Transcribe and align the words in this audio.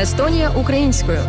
Естонія 0.00 0.50
українською 0.50 1.20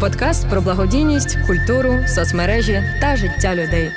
подкаст 0.00 0.48
про 0.50 0.60
благодійність, 0.60 1.38
культуру, 1.46 1.94
соцмережі 2.08 2.82
та 3.00 3.16
життя 3.16 3.54
людей. 3.54 3.90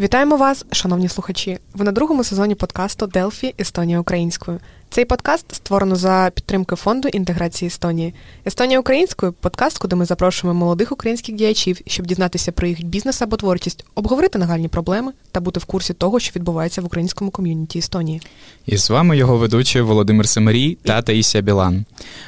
Вітаємо 0.00 0.36
вас, 0.36 0.64
шановні 0.72 1.08
слухачі. 1.08 1.58
Ви 1.74 1.84
на 1.84 1.92
другому 1.92 2.24
сезоні 2.24 2.54
подкасту 2.54 3.06
Делфі 3.06 3.54
Естонія 3.60 4.00
українською. 4.00 4.60
Цей 4.90 5.04
подкаст 5.04 5.54
створено 5.54 5.96
за 5.96 6.30
підтримки 6.34 6.76
фонду 6.76 7.08
інтеграції 7.08 7.66
Естонії. 7.66 8.14
Естонія 8.46 8.80
українською 8.80 9.32
подкаст, 9.32 9.78
куди 9.78 9.96
ми 9.96 10.04
запрошуємо 10.04 10.60
молодих 10.60 10.92
українських 10.92 11.34
діячів, 11.34 11.80
щоб 11.86 12.06
дізнатися 12.06 12.52
про 12.52 12.66
їх 12.66 12.84
бізнес 12.84 13.22
або 13.22 13.36
творчість, 13.36 13.84
обговорити 13.94 14.38
нагальні 14.38 14.68
проблеми 14.68 15.12
та 15.32 15.40
бути 15.40 15.60
в 15.60 15.64
курсі 15.64 15.94
того, 15.94 16.20
що 16.20 16.32
відбувається 16.36 16.82
в 16.82 16.84
українському 16.84 17.30
ком'юніті 17.30 17.78
Естонії. 17.78 18.22
І 18.66 18.76
з 18.76 18.90
вами 18.90 19.16
його 19.16 19.36
ведучий 19.36 19.82
Володимир 19.82 20.28
Семерій 20.28 20.78
та 20.82 21.02
Таїсія 21.02 21.42
Білан. 21.42 21.84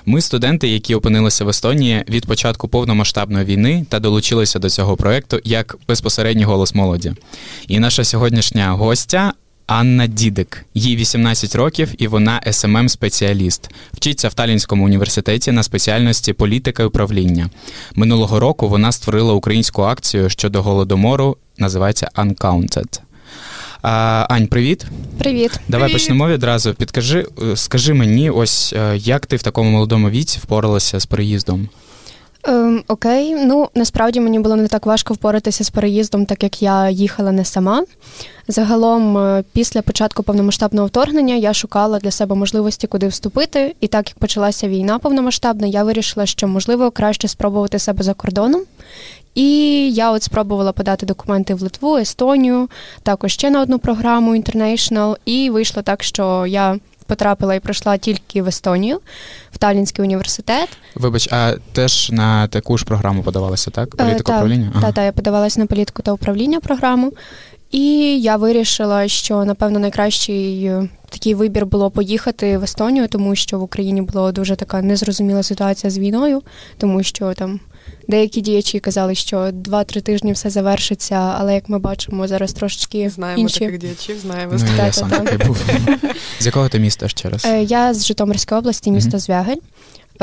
Ми 0.07 0.21
студенти, 0.21 0.69
які 0.69 0.95
опинилися 0.95 1.45
в 1.45 1.49
Естонії 1.49 2.05
від 2.09 2.27
початку 2.27 2.69
повномасштабної 2.69 3.45
війни 3.45 3.87
та 3.89 4.01
долучилися 4.01 4.59
до 4.59 4.71
цього 4.71 4.97
проекту 4.97 5.41
як 5.45 5.77
безпосередній 5.89 6.45
голос 6.45 6.75
молоді. 6.75 7.13
І 7.69 7.79
наша 7.79 8.05
сьогоднішня 8.05 8.73
гостя 8.73 9.33
Анна 9.71 10.07
Дідик. 10.07 10.65
Їй 10.75 10.97
18 10.97 11.55
років, 11.55 11.95
і 11.99 12.09
вона 12.09 12.41
смм 12.51 12.89
спеціаліст 12.89 13.71
Вчиться 13.93 14.29
в 14.29 14.35
Талінському 14.35 14.85
університеті 14.85 15.53
на 15.53 15.63
спеціальності 15.63 16.33
політика 16.33 16.83
і 16.83 16.87
управління. 16.87 17.51
Минулого 17.95 18.41
року 18.41 18.69
вона 18.69 18.93
створила 18.93 19.33
українську 19.33 19.83
акцію 19.83 20.31
щодо 20.31 20.63
голодомору, 20.63 21.37
називається 21.59 22.09
Uncounted. 22.17 23.01
А, 23.83 24.27
Ань, 24.31 24.47
привіт. 24.47 24.87
Привіт. 25.19 25.61
Давай 25.69 25.89
Привіт. 25.89 26.03
почнемо 26.03 26.29
відразу. 26.29 26.75
Підкажи, 26.75 27.27
е, 27.43 27.57
скажи 27.57 27.95
мені, 27.95 28.31
ось 28.31 28.73
е, 28.73 28.97
як 28.97 29.27
ти 29.27 29.37
в 29.37 29.43
такому 29.43 29.71
молодому 29.71 30.11
віці 30.11 30.39
впоралася 30.43 31.01
з 31.01 31.07
переїздом? 31.07 31.69
Ем, 32.45 32.85
окей, 32.89 33.35
ну 33.35 33.69
насправді 33.75 34.21
мені 34.21 34.39
було 34.39 34.57
не 34.57 34.69
так 34.69 34.87
важко 34.87 35.15
впоратися 35.15 35.65
з 35.65 35.71
переїздом, 35.71 36.27
так 36.27 36.43
як 36.43 36.63
я 36.63 36.91
їхала 36.91 37.33
не 37.33 37.45
сама. 37.45 37.85
Загалом, 38.49 39.19
е, 39.19 39.45
після 39.53 39.83
початку 39.83 40.23
повномасштабного 40.23 40.87
вторгнення 40.87 41.35
я 41.35 41.55
шукала 41.55 41.99
для 41.99 42.11
себе 42.11 42.35
можливості, 42.35 42.87
куди 42.87 43.09
вступити. 43.09 43.75
І 43.81 43.87
так 43.87 44.09
як 44.09 44.19
почалася 44.19 44.69
війна 44.69 44.99
повномасштабна, 44.99 45.67
я 45.67 45.85
вирішила, 45.85 46.27
що 46.27 46.49
можливо 46.49 46.91
краще 46.91 47.29
спробувати 47.29 47.79
себе 47.79 48.03
за 48.03 48.15
кордоном. 48.15 48.63
І 49.35 49.51
я 49.93 50.11
от 50.11 50.23
спробувала 50.23 50.73
подати 50.73 51.07
документи 51.07 51.55
в 51.55 51.63
Литву, 51.63 51.97
Естонію, 51.97 52.69
також 53.03 53.33
ще 53.33 53.51
на 53.51 53.61
одну 53.61 53.79
програму 53.79 54.37
International, 54.37 55.17
і 55.25 55.51
вийшло 55.51 55.83
так, 55.83 56.03
що 56.03 56.47
я 56.47 56.79
потрапила 57.11 57.55
і 57.55 57.61
пройшла 57.61 57.97
тільки 57.97 58.43
в 58.43 58.47
Естонію, 58.47 59.01
в 59.53 59.59
Талінський 59.59 60.05
університет. 60.05 60.69
Вибач, 60.95 61.29
а 61.33 61.55
теж 61.73 62.11
на 62.11 62.49
таку 62.49 62.79
ж 62.79 62.85
програму 62.85 63.23
подавалася, 63.23 63.71
так? 63.71 63.95
Е, 63.95 63.97
Політика 63.97 64.33
управління? 64.33 64.73
Та, 64.81 64.93
та, 64.93 65.03
я 65.03 65.13
подавалася 65.13 65.61
на 65.61 65.67
політику 65.67 66.03
та 66.03 66.13
управління 66.13 66.61
програму. 66.61 67.13
І 67.71 67.83
я 68.21 68.37
вирішила, 68.37 69.09
що 69.09 69.45
напевно 69.45 69.79
найкращий 69.79 70.65
е, 70.65 70.89
такий 71.09 71.35
вибір 71.35 71.67
було 71.67 71.91
поїхати 71.91 72.59
в 72.59 72.63
Естонію, 72.63 73.09
тому 73.09 73.35
що 73.37 73.59
в 73.59 73.63
Україні 73.63 74.03
була 74.03 74.33
дуже 74.33 74.57
така 74.57 74.83
незрозуміла 74.83 75.43
ситуація 75.43 75.91
з 75.91 75.99
війною, 75.99 76.43
тому 76.79 77.03
що 77.03 77.35
там 77.35 77.61
деякі 78.09 78.41
діячі 78.41 78.81
казали, 78.81 79.15
що 79.15 79.37
2-3 79.37 80.01
тижні 80.03 80.33
все 80.33 80.51
завершиться, 80.51 81.15
але 81.39 81.55
як 81.55 81.69
ми 81.69 81.79
бачимо, 81.79 82.29
зараз 82.29 82.53
трошечки 82.53 83.11
Знаємо 83.11 83.43
інші. 83.43 83.59
таких 83.61 83.79
діячів, 83.79 84.19
знаємо. 84.19 84.53
Ну, 84.59 84.67
я 84.77 84.93
сам 84.93 85.11
такий 85.11 85.47
був. 85.47 85.59
З 86.41 86.47
якого 86.47 86.69
ти 86.69 86.79
міста 86.79 87.09
ще 87.09 87.31
раз? 87.31 87.45
Е, 87.45 87.63
Я 87.63 87.95
з 87.95 88.07
Житомирської 88.07 88.59
області, 88.59 88.91
місто 88.91 89.19
Звягель. 89.19 89.57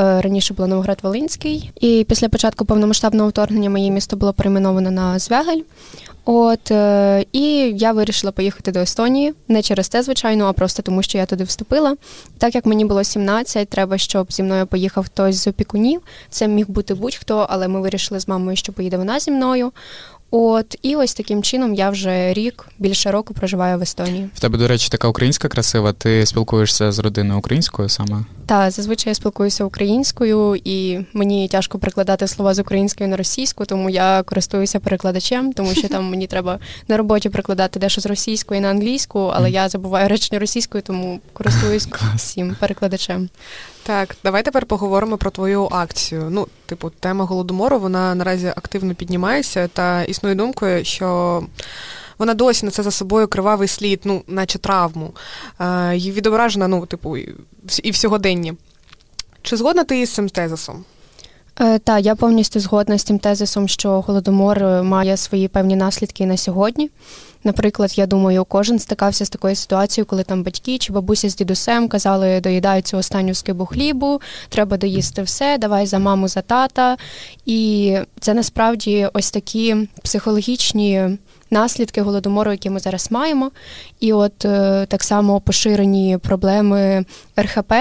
Е, 0.00 0.20
Раніше 0.20 0.54
було 0.54 0.68
Новоград 0.68 0.98
Волинський. 1.02 1.70
І 1.80 2.06
після 2.08 2.28
початку 2.28 2.64
повномасштабного 2.64 3.28
вторгнення 3.28 3.70
моє 3.70 3.90
місто 3.90 4.16
було 4.16 4.32
перейменовано 4.32 4.90
на 4.90 5.18
Звягель. 5.18 5.60
От 6.24 6.70
е, 6.70 7.24
і 7.32 7.42
я 7.76 7.92
вирішила 7.92 8.32
поїхати 8.32 8.72
до 8.72 8.80
Естонії 8.80 9.34
не 9.48 9.62
через 9.62 9.88
те, 9.88 10.02
звичайно, 10.02 10.46
а 10.46 10.52
просто 10.52 10.82
тому, 10.82 11.02
що 11.02 11.18
я 11.18 11.26
туди 11.26 11.44
вступила. 11.44 11.96
Так 12.38 12.54
як 12.54 12.66
мені 12.66 12.84
було 12.84 13.04
17, 13.04 13.68
треба, 13.68 13.98
щоб 13.98 14.32
зі 14.32 14.42
мною 14.42 14.66
поїхав 14.66 15.04
хтось 15.04 15.36
з 15.36 15.46
опікунів. 15.46 16.00
Це 16.30 16.48
міг 16.48 16.68
бути 16.68 16.94
будь-хто, 16.94 17.46
але 17.50 17.68
ми 17.68 17.80
вирішили 17.80 18.20
з 18.20 18.28
мамою, 18.28 18.56
що 18.56 18.72
поїде 18.72 18.96
вона 18.96 19.20
зі 19.20 19.30
мною. 19.30 19.72
От 20.30 20.76
і 20.82 20.96
ось 20.96 21.14
таким 21.14 21.42
чином 21.42 21.74
я 21.74 21.90
вже 21.90 22.32
рік 22.32 22.68
більше 22.78 23.10
року 23.10 23.34
проживаю 23.34 23.78
в 23.78 23.82
Естонії. 23.82 24.28
В 24.34 24.40
тебе, 24.40 24.58
до 24.58 24.68
речі, 24.68 24.88
така 24.88 25.08
українська 25.08 25.48
красива. 25.48 25.92
Ти 25.92 26.26
спілкуєшся 26.26 26.92
з 26.92 26.98
родиною 26.98 27.38
українською 27.38 27.88
саме? 27.88 28.24
Та 28.46 28.70
зазвичай 28.70 29.10
я 29.10 29.14
спілкуюся 29.14 29.64
українською, 29.64 30.60
і 30.64 30.98
мені 31.12 31.48
тяжко 31.48 31.78
перекладати 31.78 32.28
слова 32.28 32.54
з 32.54 32.58
української 32.58 33.10
на 33.10 33.16
російську, 33.16 33.64
тому 33.64 33.90
я 33.90 34.22
користуюся 34.22 34.80
перекладачем, 34.80 35.52
тому 35.52 35.74
що 35.74 35.88
там 35.88 36.10
мені 36.10 36.26
треба 36.26 36.58
на 36.88 36.96
роботі 36.96 37.28
перекладати 37.28 37.80
дещо 37.80 38.00
з 38.00 38.06
російської 38.06 38.60
на 38.60 38.68
англійську, 38.68 39.32
але 39.34 39.50
я 39.50 39.68
забуваю 39.68 40.08
речення 40.08 40.38
російською, 40.38 40.82
тому 40.82 41.20
користуюсь 41.32 41.88
всім 42.16 42.56
перекладачем. 42.60 43.28
Так, 43.82 44.16
давай 44.24 44.42
тепер 44.42 44.66
поговоримо 44.66 45.16
про 45.16 45.30
твою 45.30 45.68
акцію. 45.70 46.28
Ну, 46.30 46.46
типу, 46.68 46.90
тема 46.90 47.24
голодомору 47.24 47.78
вона 47.78 48.14
наразі 48.14 48.46
активно 48.46 48.94
піднімається, 48.94 49.68
та 49.68 50.02
існує 50.02 50.34
думкою, 50.34 50.84
що 50.84 51.42
вона 52.18 52.34
досі 52.34 52.64
несе 52.64 52.82
за 52.82 52.90
собою 52.90 53.28
кривавий 53.28 53.68
слід, 53.68 54.00
ну, 54.04 54.22
наче 54.26 54.58
травму. 54.58 55.10
Е, 55.60 55.96
І 55.96 56.12
відображена, 56.12 56.68
ну, 56.68 56.86
типу, 56.86 57.16
і 57.16 57.34
в- 57.90 57.96
сьогоденні. 57.96 58.54
Чи 59.42 59.56
згодна 59.56 59.84
ти 59.84 60.00
із 60.00 60.10
цим 60.10 60.28
тезисом? 60.28 60.84
Е, 61.60 61.78
та 61.78 61.98
я 61.98 62.14
повністю 62.14 62.60
згодна 62.60 62.98
з 62.98 63.04
тим 63.04 63.18
тезисом, 63.18 63.68
що 63.68 64.00
голодомор 64.00 64.58
е, 64.62 64.82
має 64.82 65.16
свої 65.16 65.48
певні 65.48 65.76
наслідки 65.76 66.26
на 66.26 66.36
сьогодні. 66.36 66.90
Наприклад, 67.44 67.98
я 67.98 68.06
думаю, 68.06 68.44
кожен 68.44 68.78
стикався 68.78 69.24
з 69.24 69.30
такою 69.30 69.56
ситуацією, 69.56 70.06
коли 70.06 70.22
там 70.22 70.42
батьки 70.42 70.78
чи 70.78 70.92
бабуся 70.92 71.28
з 71.28 71.36
дідусем 71.36 71.88
казали, 71.88 72.40
доїдай 72.40 72.82
цю 72.82 72.96
останню 72.96 73.34
скибу 73.34 73.66
хлібу, 73.66 74.20
треба 74.48 74.76
доїсти 74.76 75.22
все, 75.22 75.58
давай 75.58 75.86
за 75.86 75.98
маму, 75.98 76.28
за 76.28 76.42
тата. 76.42 76.96
І 77.46 77.96
це 78.20 78.34
насправді 78.34 79.08
ось 79.12 79.30
такі 79.30 79.76
психологічні 80.02 81.18
наслідки 81.50 82.02
голодомору, 82.02 82.50
які 82.50 82.70
ми 82.70 82.80
зараз 82.80 83.10
маємо. 83.10 83.50
І 84.00 84.12
от 84.12 84.44
е, 84.44 84.86
так 84.88 85.02
само 85.02 85.40
поширені 85.40 86.18
проблеми 86.22 87.04
РХП, 87.38 87.72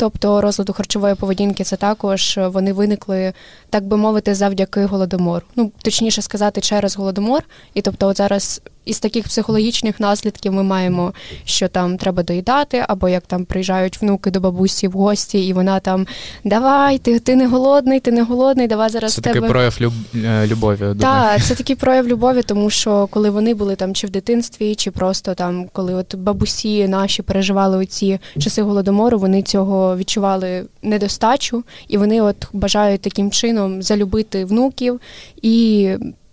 тобто 0.00 0.40
розладу 0.40 0.72
харчової 0.72 1.14
поведінки, 1.14 1.64
це 1.64 1.76
також 1.76 2.38
е, 2.38 2.48
вони 2.48 2.72
виникли, 2.72 3.32
так 3.70 3.84
би 3.84 3.96
мовити, 3.96 4.34
завдяки 4.34 4.84
голодомору. 4.84 5.46
Ну, 5.56 5.72
точніше 5.82 6.22
сказати, 6.22 6.60
через 6.60 6.96
голодомор. 6.96 7.42
І 7.74 7.82
тобто, 7.82 8.06
от 8.06 8.16
зараз 8.16 8.62
із 8.84 9.00
таких 9.00 9.24
психологічних 9.24 10.00
наслідків 10.00 10.52
ми 10.52 10.62
маємо, 10.62 11.12
що 11.44 11.68
там 11.68 11.96
треба 11.96 12.22
доїдати, 12.22 12.84
або 12.88 13.08
як 13.08 13.26
там 13.26 13.44
приїжджають 13.44 14.02
внуки 14.02 14.30
до 14.30 14.40
бабусі 14.40 14.88
в 14.88 14.92
гості, 14.92 15.46
і 15.46 15.52
вона 15.52 15.80
там 15.80 16.06
давай, 16.44 16.98
ти, 16.98 17.18
ти 17.18 17.36
не 17.36 17.46
голодний, 17.46 18.00
ти 18.00 18.12
не 18.12 18.22
голодний, 18.22 18.66
давай 18.68 18.90
зараз 18.90 19.14
Це 19.14 19.20
тебе. 19.20 19.34
такий 19.34 19.50
прояв 19.50 19.76
люб... 19.80 19.92
е, 20.14 20.46
любові. 20.46 20.94
Так, 21.00 21.44
це 21.44 21.54
такий 21.54 21.76
прояв 21.76 22.08
любові, 22.08 22.42
тому 22.42 22.70
що 22.70 22.99
коли 23.06 23.30
вони 23.30 23.54
були 23.54 23.76
там 23.76 23.94
чи 23.94 24.06
в 24.06 24.10
дитинстві, 24.10 24.74
чи 24.74 24.90
просто 24.90 25.34
там, 25.34 25.66
коли 25.72 25.94
от 25.94 26.14
бабусі 26.14 26.88
наші 26.88 27.22
переживали 27.22 27.78
оці 27.78 28.18
часи 28.38 28.62
голодомору, 28.62 29.18
вони 29.18 29.42
цього 29.42 29.96
відчували 29.96 30.64
недостачу, 30.82 31.64
і 31.88 31.98
вони 31.98 32.20
от 32.20 32.46
бажають 32.52 33.00
таким 33.00 33.30
чином 33.30 33.82
залюбити 33.82 34.44
внуків 34.44 35.00
і 35.42 35.88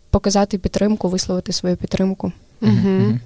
показати 0.10 0.58
підтримку, 0.58 1.10
висловити 1.10 1.52
свою 1.54 1.76
підтримку. 1.76 2.32
Угу. 2.62 3.20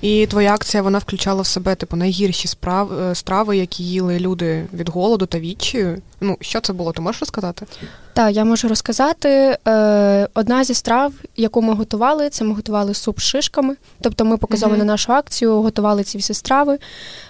І 0.00 0.26
твоя 0.26 0.54
акція 0.54 0.82
вона 0.82 0.98
включала 0.98 1.42
в 1.42 1.46
себе 1.46 1.74
типу 1.74 1.96
найгірші 1.96 2.48
справ, 2.48 2.92
е, 2.92 3.14
страви, 3.14 3.56
які 3.56 3.84
їли 3.84 4.18
люди 4.18 4.64
від 4.74 4.88
голоду 4.88 5.26
та 5.26 5.40
відчаю. 5.40 6.02
Ну, 6.22 6.36
що 6.40 6.60
це 6.60 6.72
було? 6.72 6.92
Ти 6.92 7.02
можеш 7.02 7.20
розказати? 7.20 7.66
Так, 8.14 8.34
я 8.36 8.44
можу 8.44 8.68
розказати. 8.68 9.56
Е, 9.68 10.28
одна 10.34 10.64
зі 10.64 10.74
страв, 10.74 11.12
яку 11.36 11.62
ми 11.62 11.74
готували, 11.74 12.30
це 12.30 12.44
ми 12.44 12.54
готували 12.54 12.94
суп 12.94 13.20
з 13.20 13.22
шишками. 13.22 13.76
Тобто 14.00 14.24
ми 14.24 14.38
Мгм. 14.72 14.78
на 14.78 14.84
нашу 14.84 15.12
акцію 15.12 15.62
готували 15.62 16.02
ці 16.04 16.18
всі 16.18 16.34
страви. 16.34 16.78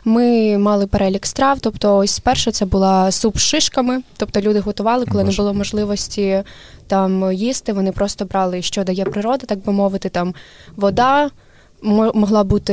Ми 0.04 0.58
мали 0.58 0.86
перелік 0.86 1.26
страв. 1.26 1.58
Тобто, 1.60 1.96
ось 1.96 2.18
перше 2.18 2.52
це 2.52 2.64
була 2.64 3.10
суп 3.10 3.38
з 3.38 3.40
шишками. 3.40 4.02
Тобто 4.16 4.40
люди 4.40 4.60
готували, 4.60 5.06
коли 5.06 5.24
не 5.24 5.32
було 5.32 5.54
можливості 5.54 6.42
там 6.86 7.32
їсти. 7.32 7.72
Вони 7.72 7.92
просто 7.92 8.24
брали, 8.24 8.62
що 8.62 8.84
дає 8.84 9.04
природа, 9.04 9.46
так 9.46 9.58
би 9.64 9.72
мовити, 9.72 10.08
там 10.08 10.34
вода. 10.76 11.30
мо- 11.84 12.12
Могла 12.14 12.44
бути 12.44 12.72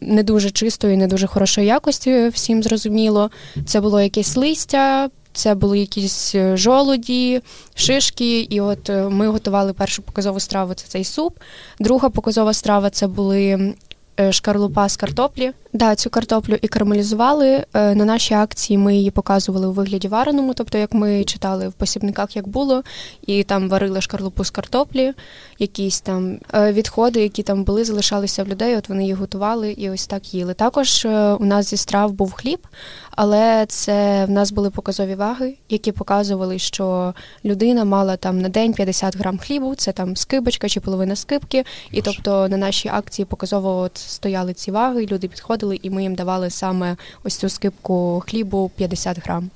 не 0.00 0.22
дуже 0.22 0.50
чистою, 0.50 0.96
не 0.98 1.06
дуже 1.06 1.26
хорошої 1.26 1.66
якості, 1.66 2.28
всім 2.28 2.62
зрозуміло. 2.62 3.30
Це 3.66 3.80
було 3.80 4.00
якесь 4.00 4.36
листя, 4.36 5.08
це 5.32 5.54
були 5.54 5.78
якісь 5.78 6.34
е, 6.34 6.56
жолуді, 6.56 7.42
шишки. 7.74 8.40
І 8.40 8.60
от 8.60 8.90
е, 8.90 9.08
ми 9.08 9.28
готували 9.28 9.72
першу 9.72 10.02
показову 10.02 10.40
страву 10.40 10.74
це 10.74 10.86
цей 10.88 11.04
суп. 11.04 11.38
Друга 11.80 12.10
показова 12.10 12.52
страва 12.52 12.90
це 12.90 13.06
були 13.06 13.74
е, 14.20 14.32
шкарлупа 14.32 14.88
з 14.88 14.96
картоплі. 14.96 15.52
Да, 15.72 15.94
цю 15.94 16.10
картоплю 16.10 16.58
і 16.62 16.68
карамелізували. 16.68 17.64
На 17.74 17.94
нашій 17.94 18.34
акції 18.34 18.78
ми 18.78 18.96
її 18.96 19.10
показували 19.10 19.66
у 19.66 19.72
вигляді 19.72 20.08
вареному, 20.08 20.54
тобто 20.54 20.78
як 20.78 20.94
ми 20.94 21.24
читали 21.24 21.68
в 21.68 21.72
посібниках, 21.72 22.36
як 22.36 22.48
було, 22.48 22.82
і 23.26 23.42
там 23.42 23.68
варили 23.68 24.00
шкарлупу 24.00 24.44
з 24.44 24.50
картоплі, 24.50 25.12
якісь 25.58 26.00
там 26.00 26.38
відходи, 26.54 27.22
які 27.22 27.42
там 27.42 27.64
були, 27.64 27.84
залишалися 27.84 28.44
в 28.44 28.48
людей. 28.48 28.76
От 28.76 28.88
вони 28.88 29.06
їх 29.06 29.16
готували 29.16 29.72
і 29.72 29.90
ось 29.90 30.06
так 30.06 30.34
їли. 30.34 30.54
Також 30.54 31.04
у 31.38 31.44
нас 31.44 31.70
зі 31.70 31.76
страв 31.76 32.12
був 32.12 32.32
хліб, 32.32 32.66
але 33.10 33.66
це 33.68 34.24
в 34.24 34.30
нас 34.30 34.52
були 34.52 34.70
показові 34.70 35.14
ваги, 35.14 35.54
які 35.68 35.92
показували, 35.92 36.58
що 36.58 37.14
людина 37.44 37.84
мала 37.84 38.16
там 38.16 38.40
на 38.40 38.48
день 38.48 38.72
50 38.72 39.16
грам 39.16 39.38
хлібу, 39.38 39.74
це 39.74 39.92
там 39.92 40.16
скибочка 40.16 40.68
чи 40.68 40.80
половина 40.80 41.16
скибки. 41.16 41.64
І 41.90 42.02
тобто 42.02 42.48
на 42.48 42.56
нашій 42.56 42.88
акції 42.88 43.26
показово 43.26 43.76
от 43.76 43.98
стояли 43.98 44.54
ці 44.54 44.70
ваги, 44.70 45.06
люди 45.06 45.28
підходили, 45.28 45.80
і 45.82 45.90
ми 45.90 46.02
їм 46.02 46.14
давали 46.14 46.50
саме 46.50 46.96
ось 47.24 47.36
цю 47.36 47.48
скибку 47.48 48.22
хлібу 48.26 48.70
50 48.76 49.24
грам. 49.24 49.50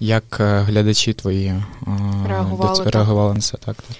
Як 0.00 0.40
е, 0.40 0.60
глядачі 0.60 1.12
твої 1.12 1.54
реагували, 2.28 2.90
реагували 2.90 3.34
на 3.34 3.40
це, 3.40 3.56
так? 3.56 3.76
так. 3.76 3.96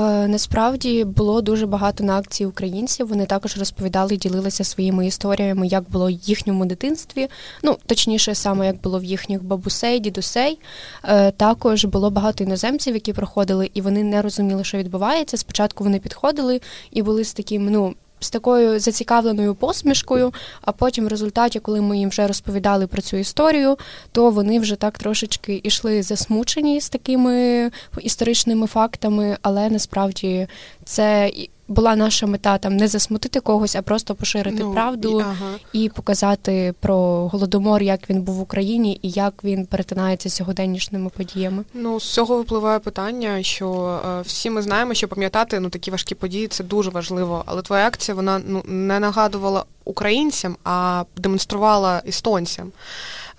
Е, 0.00 0.28
насправді 0.28 1.04
було 1.04 1.40
дуже 1.40 1.66
багато 1.66 2.04
на 2.04 2.18
акції 2.18 2.46
українців. 2.46 3.06
Вони 3.08 3.26
також 3.26 3.58
розповідали, 3.58 4.16
ділилися 4.16 4.64
своїми 4.64 5.06
історіями, 5.06 5.66
як 5.66 5.90
було 5.90 6.06
в 6.06 6.10
їхньому 6.10 6.66
дитинстві. 6.66 7.28
Ну 7.62 7.76
точніше, 7.86 8.34
саме 8.34 8.66
як 8.66 8.80
було 8.80 8.98
в 8.98 9.04
їхніх 9.04 9.44
бабусей, 9.44 10.00
дідусей. 10.00 10.58
Е, 11.04 11.30
також 11.30 11.84
було 11.84 12.10
багато 12.10 12.44
іноземців, 12.44 12.94
які 12.94 13.12
проходили, 13.12 13.70
і 13.74 13.80
вони 13.80 14.04
не 14.04 14.22
розуміли, 14.22 14.64
що 14.64 14.78
відбувається. 14.78 15.36
Спочатку 15.36 15.84
вони 15.84 15.98
підходили 15.98 16.60
і 16.90 17.02
були 17.02 17.24
з 17.24 17.32
таким, 17.32 17.70
ну 17.70 17.94
з 18.20 18.30
такою 18.30 18.80
зацікавленою 18.80 19.54
посмішкою. 19.54 20.32
А 20.62 20.72
потім, 20.72 21.04
в 21.04 21.08
результаті, 21.08 21.60
коли 21.60 21.80
ми 21.80 21.98
їм 21.98 22.08
вже 22.08 22.26
розповідали 22.26 22.86
про 22.86 23.02
цю 23.02 23.16
історію, 23.16 23.76
то 24.12 24.30
вони 24.30 24.60
вже 24.60 24.76
так 24.76 24.98
трошечки 24.98 25.60
ішли 25.62 26.02
засмучені 26.02 26.80
з 26.80 26.88
такими 26.88 27.70
історичними 28.02 28.66
фактами, 28.66 29.38
але 29.42 29.70
насправді 29.70 30.48
це 30.90 31.32
була 31.68 31.96
наша 31.96 32.26
мета 32.26 32.58
там 32.58 32.76
не 32.76 32.88
засмутити 32.88 33.40
когось, 33.40 33.76
а 33.76 33.82
просто 33.82 34.14
поширити 34.14 34.56
ну, 34.60 34.72
правду 34.72 35.20
і, 35.20 35.22
ага. 35.22 35.54
і 35.72 35.88
показати 35.88 36.74
про 36.80 37.28
голодомор, 37.28 37.82
як 37.82 38.10
він 38.10 38.22
був 38.22 38.34
в 38.34 38.40
Україні 38.40 38.98
і 39.02 39.10
як 39.10 39.44
він 39.44 39.66
перетинається 39.66 40.28
з 40.28 40.34
сьогоденнішніми 40.34 41.10
подіями. 41.10 41.64
Ну 41.74 42.00
з 42.00 42.12
цього 42.12 42.36
випливає 42.36 42.78
питання, 42.78 43.42
що 43.42 44.00
е, 44.18 44.20
всі 44.20 44.50
ми 44.50 44.62
знаємо, 44.62 44.94
що 44.94 45.08
пам'ятати 45.08 45.60
ну 45.60 45.70
такі 45.70 45.90
важкі 45.90 46.14
події 46.14 46.48
це 46.48 46.64
дуже 46.64 46.90
важливо. 46.90 47.42
Але 47.46 47.62
твоя 47.62 47.86
акція 47.86 48.14
вона 48.14 48.40
ну 48.46 48.62
не 48.66 49.00
нагадувала 49.00 49.64
українцям, 49.84 50.56
а 50.64 51.04
демонструвала 51.16 52.02
естонцям. 52.08 52.72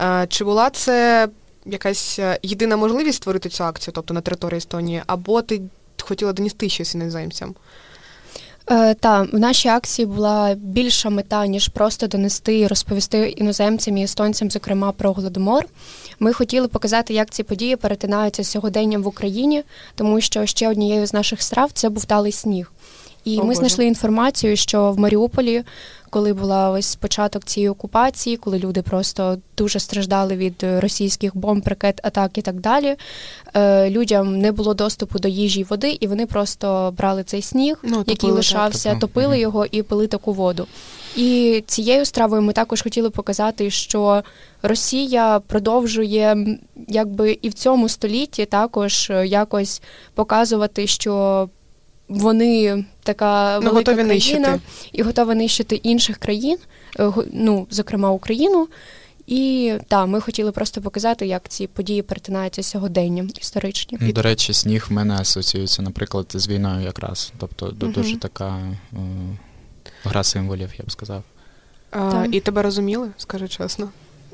Е, 0.01 0.27
чи 0.29 0.43
була 0.43 0.69
це 0.69 1.27
якась 1.65 2.19
е, 2.19 2.39
єдина 2.43 2.77
можливість 2.77 3.17
створити 3.17 3.49
цю 3.49 3.63
акцію, 3.63 3.93
тобто 3.95 4.13
на 4.13 4.21
території 4.21 4.57
Естонії, 4.57 5.03
або 5.07 5.41
ти 5.41 5.61
хотіла 6.01 6.33
донести 6.33 6.69
щось 6.69 6.95
іноземцям? 6.95 7.55
Е, 8.71 8.93
Та 8.93 9.21
в 9.21 9.39
нашій 9.39 9.69
акції 9.69 10.05
була 10.05 10.53
більша 10.53 11.09
мета, 11.09 11.45
ніж 11.47 11.67
просто 11.67 12.07
донести 12.07 12.59
і 12.59 12.67
розповісти 12.67 13.29
іноземцям 13.29 13.97
і 13.97 14.03
естонцям, 14.03 14.51
зокрема 14.51 14.91
про 14.91 15.13
голодомор. 15.13 15.65
Ми 16.19 16.33
хотіли 16.33 16.67
показати, 16.67 17.13
як 17.13 17.29
ці 17.29 17.43
події 17.43 17.75
перетинаються 17.75 18.43
з 18.43 18.47
сьогоденням 18.51 19.03
в 19.03 19.07
Україні, 19.07 19.63
тому 19.95 20.21
що 20.21 20.45
ще 20.45 20.69
однією 20.69 21.05
з 21.07 21.13
наших 21.13 21.41
страв 21.41 21.71
це 21.73 21.89
був 21.89 22.05
талий 22.05 22.31
сніг. 22.31 22.71
І 23.23 23.37
О, 23.37 23.41
ми 23.41 23.47
Боже. 23.47 23.57
знайшли 23.57 23.85
інформацію, 23.85 24.55
що 24.55 24.91
в 24.91 24.99
Маріуполі, 24.99 25.63
коли 26.11 26.33
була 26.33 26.69
ось 26.69 26.95
початок 26.95 27.45
цієї 27.45 27.69
окупації, 27.69 28.37
коли 28.37 28.59
люди 28.59 28.81
просто 28.81 29.37
дуже 29.57 29.79
страждали 29.79 30.35
від 30.35 30.55
російських 30.63 31.37
бомб, 31.37 31.67
ракет, 31.67 31.99
атак 32.03 32.37
і 32.37 32.41
так 32.41 32.59
далі. 32.59 32.95
Е, 33.53 33.89
людям 33.89 34.37
не 34.37 34.51
було 34.51 34.73
доступу 34.73 35.19
до 35.19 35.27
їжі 35.27 35.59
і 35.59 35.63
води, 35.63 35.97
і 35.99 36.07
вони 36.07 36.25
просто 36.25 36.93
брали 36.97 37.23
цей 37.23 37.41
сніг, 37.41 37.79
ну, 37.83 38.03
який 38.07 38.31
лишався, 38.31 38.89
так, 38.89 38.99
топили 38.99 39.39
його 39.39 39.65
і 39.65 39.83
пили 39.83 40.07
таку 40.07 40.33
воду. 40.33 40.67
І 41.15 41.63
цією 41.67 42.05
стравою 42.05 42.41
ми 42.41 42.53
також 42.53 42.81
хотіли 42.81 43.09
показати, 43.09 43.69
що 43.69 44.23
Росія 44.61 45.39
продовжує, 45.47 46.57
якби 46.87 47.37
і 47.41 47.49
в 47.49 47.53
цьому 47.53 47.89
столітті 47.89 48.45
також 48.45 49.11
якось 49.25 49.81
показувати, 50.13 50.87
що 50.87 51.49
вони 52.11 52.85
така 53.03 53.59
ну, 53.63 53.69
велика 53.69 53.93
країна 53.93 54.13
нищити. 54.13 54.59
і 54.91 55.01
готова 55.01 55.35
нищити 55.35 55.75
інших 55.75 56.17
країн, 56.17 56.57
е, 56.99 57.11
ну 57.31 57.67
зокрема 57.69 58.11
Україну. 58.11 58.67
І 59.27 59.73
так, 59.87 60.07
ми 60.07 60.21
хотіли 60.21 60.51
просто 60.51 60.81
показати, 60.81 61.27
як 61.27 61.49
ці 61.49 61.67
події 61.67 62.01
перетинаються 62.01 62.63
сьогоденням 62.63 63.29
історичні. 63.41 63.97
До 63.97 64.21
речі, 64.21 64.53
сніг 64.53 64.85
в 64.89 64.93
мене 64.93 65.13
асоціюється, 65.13 65.81
наприклад, 65.81 66.25
з 66.33 66.47
війною 66.47 66.85
якраз. 66.85 67.33
Тобто 67.37 67.65
угу. 67.65 67.91
дуже 67.91 68.17
така 68.17 68.59
е, 68.93 68.97
гра 70.03 70.23
символів, 70.23 70.69
я 70.79 70.85
б 70.85 70.91
сказав. 70.91 71.23
А, 71.91 72.25
І 72.31 72.39
тебе 72.39 72.61
розуміли, 72.61 73.09
скажи 73.17 73.47
чесно, 73.47 73.89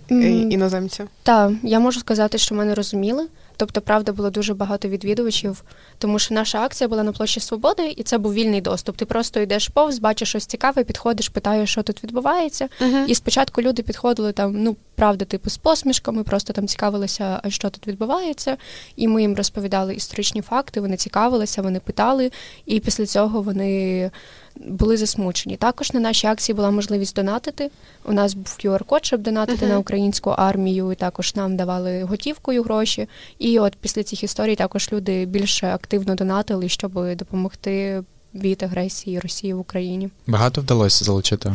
mm. 0.10 0.50
іноземці? 0.50 1.04
Так, 1.24 1.52
я 1.64 1.80
можу 1.80 2.00
сказати, 2.00 2.38
що 2.38 2.56
мене 2.56 2.76
розуміли. 2.76 3.28
Тобто, 3.58 3.82
правда, 3.82 4.12
було 4.12 4.30
дуже 4.30 4.54
багато 4.54 4.88
відвідувачів, 4.88 5.64
тому 5.98 6.20
що 6.20 6.34
наша 6.34 6.62
акція 6.62 6.88
була 6.88 7.04
на 7.04 7.12
площі 7.12 7.40
Свободи, 7.40 7.94
і 7.98 8.04
це 8.04 8.18
був 8.18 8.34
вільний 8.34 8.62
доступ. 8.62 8.98
Ти 8.98 9.06
просто 9.06 9.40
йдеш 9.40 9.68
повз, 9.68 10.00
бачиш 10.00 10.30
щось 10.30 10.46
цікаве, 10.46 10.84
підходиш, 10.84 11.30
питаєш, 11.30 11.70
що 11.70 11.84
тут 11.84 12.04
відбувається. 12.04 12.70
Uh-huh. 12.82 13.06
І 13.06 13.16
спочатку 13.16 13.62
люди 13.62 13.84
підходили 13.84 14.32
там, 14.32 14.64
ну 14.64 14.76
правда, 14.96 15.26
типу 15.26 15.50
з 15.50 15.58
посмішками, 15.58 16.24
просто 16.24 16.54
там 16.54 16.68
цікавилися, 16.68 17.40
а 17.44 17.50
що 17.50 17.70
тут 17.70 17.88
відбувається. 17.88 18.58
І 18.96 19.08
ми 19.08 19.22
їм 19.22 19.36
розповідали 19.36 19.96
історичні 19.96 20.42
факти. 20.42 20.82
Вони 20.82 20.98
цікавилися, 20.98 21.62
вони 21.62 21.80
питали, 21.80 22.32
і 22.66 22.80
після 22.80 23.06
цього 23.06 23.42
вони 23.42 24.12
були 24.56 24.98
засмучені. 24.98 25.58
Також 25.58 25.94
на 25.94 26.00
нашій 26.00 26.28
акції 26.28 26.56
була 26.56 26.72
можливість 26.72 27.16
донатити. 27.16 27.72
У 28.06 28.14
нас 28.14 28.34
був 28.34 28.58
QR-код, 28.60 29.06
щоб 29.06 29.22
донатити 29.22 29.66
uh-huh. 29.66 29.70
на 29.70 29.80
українську 29.80 30.30
армію. 30.30 30.92
і 30.92 30.96
Також 30.96 31.36
нам 31.36 31.58
давали 31.58 32.04
готівкою 32.04 32.64
гроші. 32.64 33.08
І 33.40 33.47
от 33.60 33.76
після 33.76 34.04
цих 34.04 34.24
історій 34.24 34.56
також 34.56 34.90
люди 34.92 35.26
більше 35.26 35.68
активно 35.68 36.16
донатили, 36.16 36.70
щоб 36.70 37.16
допомогти 37.16 38.04
від 38.36 38.64
агресії 38.64 39.20
Росії 39.20 39.54
в 39.54 39.60
Україні. 39.60 40.10
Багато 40.28 40.62
вдалося 40.62 41.06
залучити. 41.06 41.54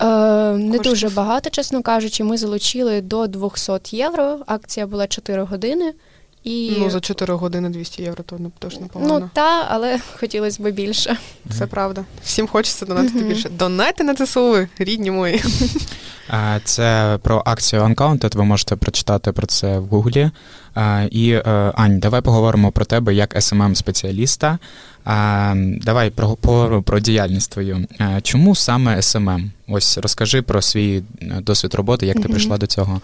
Е, 0.00 0.06
Не 0.52 0.78
дуже 0.78 1.08
багато, 1.08 1.50
чесно 1.50 1.82
кажучи. 1.82 2.24
Ми 2.24 2.38
залучили 2.38 3.00
до 3.00 3.26
200 3.26 3.96
євро. 3.96 4.38
Акція 4.46 4.86
була 4.86 5.06
4 5.06 5.42
години. 5.42 5.92
І... 6.44 6.76
Ну, 6.78 6.90
за 6.90 7.00
4 7.00 7.34
години 7.34 7.68
200 7.68 8.02
євро, 8.02 8.24
то 8.24 8.38
не 8.38 8.50
теж 8.58 8.80
непогано. 8.80 9.18
Ну, 9.20 9.30
та, 9.32 9.66
але 9.70 10.00
хотілося 10.20 10.62
б 10.62 10.70
більше. 10.70 11.16
Це 11.58 11.66
правда. 11.66 12.04
Всім 12.24 12.46
хочеться 12.46 12.86
донатити 12.86 13.18
mm-hmm. 13.18 13.28
більше. 13.28 13.48
Донайте 13.48 14.04
на 14.04 14.14
ЦСУ, 14.14 14.68
рідні 14.78 15.10
мої. 15.10 15.42
Це 16.64 17.18
про 17.22 17.42
акцію 17.46 17.82
Uncounted, 17.82 18.36
ви 18.36 18.44
можете 18.44 18.76
прочитати 18.76 19.32
про 19.32 19.46
це 19.46 19.78
в 19.78 19.86
Гуглі. 19.86 20.30
І, 21.10 21.30
е, 21.30 21.72
Ань, 21.74 21.98
давай 21.98 22.20
поговоримо 22.20 22.72
про 22.72 22.84
тебе 22.84 23.14
як 23.14 23.36
smm 23.36 23.74
спеціаліста 23.74 24.58
Давай 25.80 26.10
про, 26.10 26.36
про, 26.36 26.82
про 26.82 27.00
діяльність 27.00 27.50
твою. 27.50 27.86
Чому 28.22 28.54
саме 28.54 28.96
SMM? 28.96 29.50
Ось 29.68 29.98
розкажи 29.98 30.42
про 30.42 30.62
свій 30.62 31.02
е, 31.22 31.40
досвід 31.42 31.74
роботи, 31.74 32.06
як 32.06 32.16
ти 32.16 32.22
mm-hmm. 32.22 32.30
прийшла 32.30 32.58
до 32.58 32.66
цього. 32.66 33.00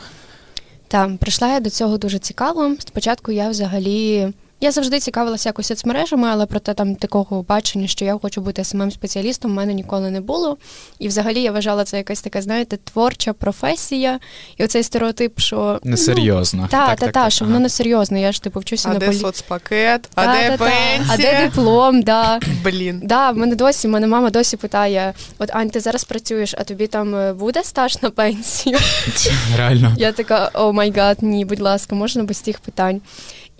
Так, 0.91 1.17
прийшла 1.19 1.49
я 1.49 1.61
до 1.61 1.71
цього 1.71 1.99
дуже 1.99 2.19
цікаво. 2.19 2.77
Спочатку 2.79 3.33
я 3.33 3.51
взагалі. 3.51 4.33
Я 4.63 4.73
завжди 4.73 5.01
цікавилася 5.01 5.49
якось 5.49 5.67
соцмережами, 5.67 6.29
але 6.29 6.47
проте 6.47 6.75
там 6.75 6.95
такого 6.95 7.43
бачення, 7.43 7.87
що 7.87 8.05
я 8.05 8.19
хочу 8.23 8.41
бути 8.41 8.65
самим 8.65 8.91
спеціалістом, 8.91 9.51
у 9.51 9.55
мене 9.55 9.75
ніколи 9.75 10.11
не 10.11 10.21
було. 10.21 10.57
І 10.99 11.09
взагалі 11.09 11.43
я 11.43 11.53
вважала 11.53 11.85
це 11.85 11.97
якась 11.97 12.23
така, 12.23 12.43
знаєте, 12.43 12.77
творча 12.77 13.33
професія. 13.33 14.21
І 14.57 14.65
оцей 14.65 14.83
стереотип, 14.83 15.41
що 15.41 15.81
несерйозно. 15.85 16.63
Ну, 16.63 16.69
та, 16.69 16.87
так, 16.87 16.89
та, 16.89 17.07
так, 17.07 17.13
та, 17.13 17.23
так, 17.23 17.33
що 17.33 17.45
ага. 17.45 17.53
воно 17.53 17.63
несерйозно. 17.63 18.19
Я 18.19 18.33
ж 18.33 18.43
типу 18.43 18.61
вчуся 18.61 18.89
а 18.89 18.93
на 18.93 18.99
де 18.99 19.07
полі... 19.07 19.19
соцпакет, 19.19 20.09
а 20.15 20.25
та, 20.25 20.33
де 20.33 20.57
та, 20.57 20.65
пенсія? 20.65 21.07
А 21.09 21.17
де 21.17 21.45
диплом, 21.45 22.03
да. 22.03 22.41
Блін. 22.65 23.01
Да, 23.05 23.31
в 23.31 23.37
мене 23.37 23.57
досі, 23.57 23.89
мене 23.89 24.07
мама 24.07 24.31
досі 24.31 24.57
питає: 24.57 25.13
от 25.39 25.51
Ань, 25.55 25.71
ти 25.71 25.81
зараз 25.81 26.05
працюєш, 26.05 26.55
а 26.59 26.65
тобі 26.65 26.87
там 26.87 27.15
е, 27.15 27.33
буде 27.33 27.65
стаж 27.65 28.03
на 28.03 28.11
пенсію? 28.11 28.79
Реально. 29.57 29.95
Я 29.99 30.13
така, 30.13 30.51
oh 30.55 30.73
my 30.73 30.93
god, 30.97 31.19
ні, 31.21 31.45
будь 31.45 31.61
ласка, 31.61 31.95
можна 31.95 32.25
без 32.25 32.41
тих 32.41 32.61
питань. 32.61 33.01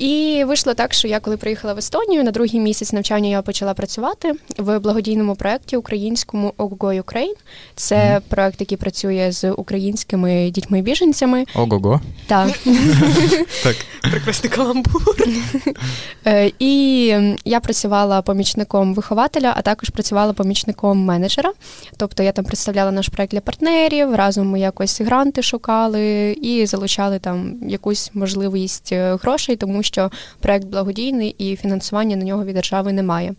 І 0.01 0.45
вийшло 0.45 0.75
так, 0.75 0.95
що 0.95 1.09
я 1.09 1.21
коли 1.21 1.37
приїхала 1.37 1.75
в 1.75 1.79
Естонію, 1.79 2.25
на 2.25 2.31
другий 2.31 2.61
місяць 2.61 2.93
навчання 2.93 3.29
я 3.29 3.43
почала 3.43 3.75
працювати 3.75 4.33
в 4.59 4.79
благодійному 4.79 5.35
проєкті 5.35 5.77
українському 5.77 6.55
Ого 6.57 6.77
Ukraine. 6.77 7.35
Це 7.75 7.97
mm. 7.97 8.21
проєкт, 8.29 8.61
який 8.61 8.79
працює 8.79 9.33
з 9.33 9.51
українськими 9.51 10.51
дітьми-біженцями. 10.51 11.45
Ого-го. 11.55 12.01
Так. 12.27 12.49
так. 13.63 13.77
Прекрасний 14.11 14.53
каламбур. 14.53 15.17
Е, 16.27 16.53
і 16.59 17.05
я 17.45 17.61
працювала 17.61 18.23
помічником 18.23 18.95
вихователя, 18.95 19.55
а 19.57 19.63
також 19.63 19.89
працювала 19.89 20.33
помічником 20.33 21.05
менеджера. 21.05 21.53
Тобто 21.97 22.23
я 22.23 22.33
там 22.33 22.45
представляла 22.45 22.91
наш 22.91 23.09
проект 23.09 23.33
для 23.33 23.41
партнерів, 23.41 24.15
разом 24.15 24.49
ми 24.49 24.61
якось 24.61 25.01
гранти 25.01 25.43
шукали 25.43 26.33
і 26.43 26.67
залучали 26.67 27.19
там 27.19 27.57
якусь 27.69 28.11
можливість 28.15 28.93
е, 28.93 29.19
грошей, 29.23 29.57
тому 29.57 29.83
що 29.83 29.90
проект 30.41 30.67
благодійний 30.67 31.35
і 31.39 31.57
фінансування 31.57 32.17
на 32.17 32.25
нього 32.25 32.45
від 32.45 32.55
держави 32.55 32.93
немає. 32.93 33.35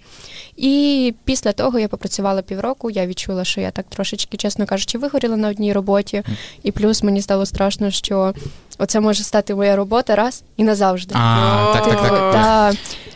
І 0.57 1.13
після 1.23 1.51
того 1.51 1.79
я 1.79 1.87
попрацювала 1.87 2.41
півроку. 2.41 2.89
Я 2.89 3.07
відчула, 3.07 3.43
що 3.43 3.61
я 3.61 3.71
так 3.71 3.85
трошечки, 3.89 4.37
чесно 4.37 4.65
кажучи, 4.65 4.97
вигоріла 4.97 5.37
на 5.37 5.49
одній 5.49 5.73
роботі, 5.73 6.23
і 6.63 6.71
плюс 6.71 7.03
мені 7.03 7.21
стало 7.21 7.45
страшно, 7.45 7.91
що 7.91 8.33
оце 8.77 8.99
може 8.99 9.23
стати 9.23 9.55
моя 9.55 9.75
робота 9.75 10.15
раз 10.15 10.43
і 10.57 10.63
назавжди. 10.63 11.15
А, 11.17 11.73
так, 11.73 11.89
так, 11.89 12.01
так. 12.01 12.33
Та, 12.33 12.71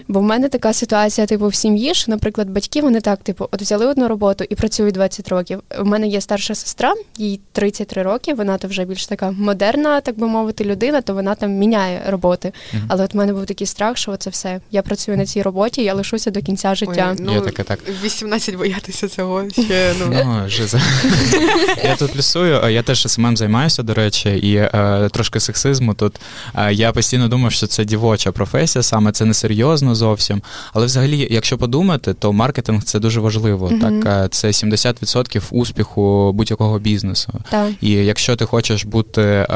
Бо 0.08 0.20
в 0.20 0.24
мене 0.24 0.50
така 0.50 0.74
ситуація, 0.74 1.28
типу, 1.28 1.48
в 1.48 1.56
сім'ї, 1.56 1.94
що, 1.94 2.12
наприклад, 2.12 2.50
батьки 2.50 2.82
вони 2.82 3.02
так, 3.02 3.20
типу, 3.20 3.48
от 3.52 3.62
взяли 3.62 3.86
одну 3.86 4.08
роботу 4.08 4.46
і 4.50 4.56
працюють 4.56 4.94
20 4.94 5.30
років. 5.30 5.62
У 5.80 5.86
мене 5.86 6.08
є 6.08 6.22
старша 6.22 6.56
сестра, 6.56 6.94
їй 7.18 7.40
33 7.52 8.04
роки. 8.04 8.34
Вона 8.34 8.58
то 8.58 8.68
вже 8.68 8.86
більш 8.86 9.08
така 9.08 9.32
модерна, 9.32 10.02
так 10.02 10.20
би 10.20 10.28
мовити, 10.28 10.66
людина, 10.66 11.02
то 11.02 11.14
вона 11.14 11.36
там 11.36 11.52
міняє 11.52 12.02
роботи. 12.08 12.48
Mm-hmm. 12.48 12.86
Але 12.88 13.04
от 13.04 13.14
в 13.14 13.18
мене 13.18 13.34
був 13.34 13.46
такий 13.46 13.68
страх, 13.68 13.98
що 13.98 14.18
це 14.18 14.30
все. 14.30 14.60
Я 14.72 14.82
працюю 14.82 15.18
на 15.18 15.26
цій 15.26 15.42
роботі, 15.42 15.84
я 15.84 15.94
лишуся 15.94 16.32
до 16.32 16.42
кінця 16.42 16.76
життя. 16.76 17.08
Ой, 17.12 17.26
ну, 17.26 17.34
є 17.34 17.42
таке, 17.42 17.64
так. 17.64 17.80
18 18.04 18.56
боятися 18.56 19.08
цього 19.08 19.50
ще 19.50 19.94
ну. 20.00 20.22
ну 20.26 20.50
жиза. 20.50 20.82
Я 21.84 21.96
тут 21.96 22.12
плюсую. 22.12 22.70
Я 22.70 22.84
теж 22.84 23.08
СММ 23.08 23.38
займаюся, 23.38 23.84
до 23.84 23.94
речі, 23.94 24.30
і 24.30 24.56
е, 24.56 25.10
трошки 25.12 25.40
сексизму 25.46 25.94
тут. 25.94 26.20
Е, 26.56 26.74
я 26.74 26.92
постійно 26.92 27.28
думав, 27.28 27.52
що 27.52 27.68
це 27.68 27.86
дівоча 27.86 28.32
професія, 28.32 28.84
саме 28.84 29.12
це 29.12 29.26
не 29.26 29.34
серйозно 29.34 29.96
зовсім. 29.96 30.42
Але 30.74 30.86
взагалі, 30.86 31.28
якщо 31.32 31.58
подумати, 31.58 32.14
то 32.14 32.34
маркетинг 32.34 32.84
це 32.84 33.00
дуже 33.00 33.20
важливо. 33.20 33.68
Mm-hmm. 33.68 34.02
Так, 34.02 34.26
е, 34.26 34.30
це 34.30 34.48
70% 34.48 35.42
успіху 35.52 36.32
будь-якого 36.34 36.80
бізнесу. 36.80 37.34
Так. 37.50 37.72
І 37.82 37.92
якщо 37.92 38.36
ти 38.36 38.46
хочеш 38.46 38.86
бути 38.86 39.22
е, 39.22 39.48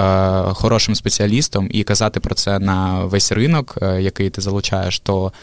хорошим 0.54 0.96
спеціалістом 0.96 1.70
і 1.72 1.84
казати 1.84 2.20
про 2.20 2.36
це 2.36 2.60
на 2.60 3.06
весь 3.06 3.32
ринок, 3.32 3.78
е, 3.82 4.02
який 4.02 4.30
ти 4.30 4.42
залучаєш, 4.42 5.00
то 5.00 5.34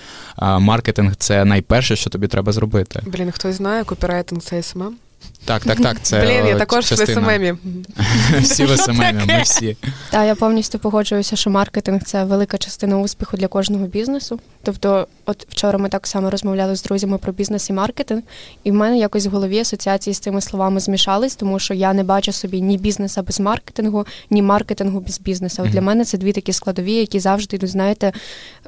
е, 0.43 0.59
маркетинг 0.59 1.17
це 1.17 1.45
найперше, 1.45 1.97
що 1.97 2.11
тобі 2.11 2.27
треба 2.27 2.53
зробити. 2.53 3.03
Блін, 3.07 3.31
хтось 3.31 3.57
знає 3.57 3.85
копірайтинг 3.85 4.43
це 4.43 4.63
СММ? 4.63 4.97
Так, 5.47 5.65
так, 5.65 5.81
так. 5.81 5.97
Це 6.03 6.21
Блін, 6.21 6.47
я 6.47 6.59
також 6.59 6.87
частина. 6.87 7.21
в 7.21 7.25
СММі. 7.25 7.55
Всі 8.41 8.65
в 8.65 8.77
СММі, 8.77 9.13
ми 9.29 9.43
всі. 9.43 9.77
Так, 10.11 10.27
я 10.27 10.35
повністю 10.35 10.79
погоджуюся, 10.79 11.37
що 11.37 11.51
маркетинг 11.51 12.03
це 12.05 12.25
велика 12.25 12.59
частина 12.59 12.99
успіху 12.99 13.37
для 13.37 13.49
кожного 13.49 13.87
бізнесу. 13.87 14.41
Тобто, 14.63 15.07
от 15.27 15.47
вчора 15.51 15.79
ми 15.79 15.89
так 15.89 16.07
само 16.07 16.31
розмовляли 16.31 16.77
з 16.77 16.83
друзями 16.83 17.19
про 17.19 17.33
бізнес 17.33 17.71
і 17.71 17.73
маркетинг, 17.73 18.23
і 18.65 18.71
в 18.71 18.75
мене 18.75 18.99
якось 18.99 19.27
в 19.27 19.31
голові 19.31 19.59
асоціації 19.59 20.15
з 20.15 20.19
цими 20.19 20.41
словами 20.41 20.81
змішались, 20.81 21.37
тому 21.37 21.59
що 21.59 21.75
я 21.75 21.93
не 21.93 22.05
бачу 22.05 22.33
собі 22.33 22.61
ні 22.63 22.79
бізнеса 22.79 23.23
без 23.23 23.41
маркетингу, 23.41 24.07
ні 24.31 24.43
маркетингу 24.43 25.01
без 25.01 25.21
бізнесу. 25.21 25.63
От 25.63 25.69
mm-hmm. 25.69 25.73
Для 25.73 25.81
мене 25.81 26.05
це 26.05 26.19
дві 26.19 26.33
такі 26.33 26.53
складові, 26.53 26.93
які 26.93 27.21
завжди 27.21 27.57
йдуть, 27.57 27.71
знаєте, 27.71 28.13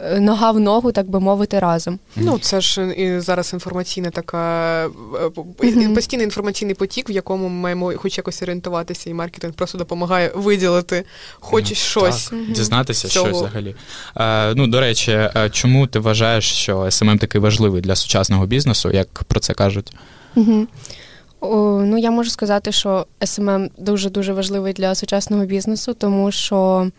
е, 0.02 0.20
нога 0.20 0.50
в 0.50 0.60
ногу, 0.60 0.92
так 0.92 1.10
би 1.10 1.20
мовити, 1.20 1.58
разом. 1.58 1.94
Mm-hmm. 1.94 2.22
Ну, 2.24 2.38
це 2.38 2.60
ж 2.60 2.92
і 2.92 3.20
зараз 3.20 3.52
інформаційна 3.52 4.10
така 4.10 4.38
mm-hmm. 4.86 5.94
постійний 5.94 6.24
інформаційний 6.38 6.74
потік, 6.74 7.10
в 7.10 7.12
якому 7.12 7.48
ми 7.48 7.54
маємо 7.54 7.92
хоч 7.96 8.18
якось 8.18 8.42
орієнтуватися, 8.42 9.10
і 9.10 9.14
маркетинг 9.14 9.54
просто 9.54 9.78
допомагає 9.78 10.32
виділити 10.34 11.04
хоч 11.34 11.72
щось. 11.72 12.32
Дізнатися 12.48 13.08
щось 13.08 13.36
взагалі. 13.36 13.74
Е, 14.16 14.54
ну, 14.54 14.66
до 14.66 14.80
речі, 14.80 15.30
чому 15.50 15.86
ти 15.86 15.98
вважаєш, 15.98 16.44
що 16.44 16.90
СММ 16.90 17.18
такий 17.18 17.40
важливий 17.40 17.82
для 17.82 17.96
сучасного 17.96 18.46
бізнесу, 18.46 18.90
як 18.90 19.08
про 19.24 19.40
це 19.40 19.54
кажуть? 19.54 19.92
Угу. 20.34 20.66
О, 21.40 21.82
ну, 21.86 21.98
я 21.98 22.10
можу 22.10 22.30
сказати, 22.30 22.72
що 22.72 23.06
СММ 23.24 23.70
дуже 23.78 24.10
дуже 24.10 24.32
важливий 24.32 24.72
для 24.72 24.94
сучасного 24.94 25.44
бізнесу, 25.44 25.94
тому 25.94 26.32
що 26.32 26.90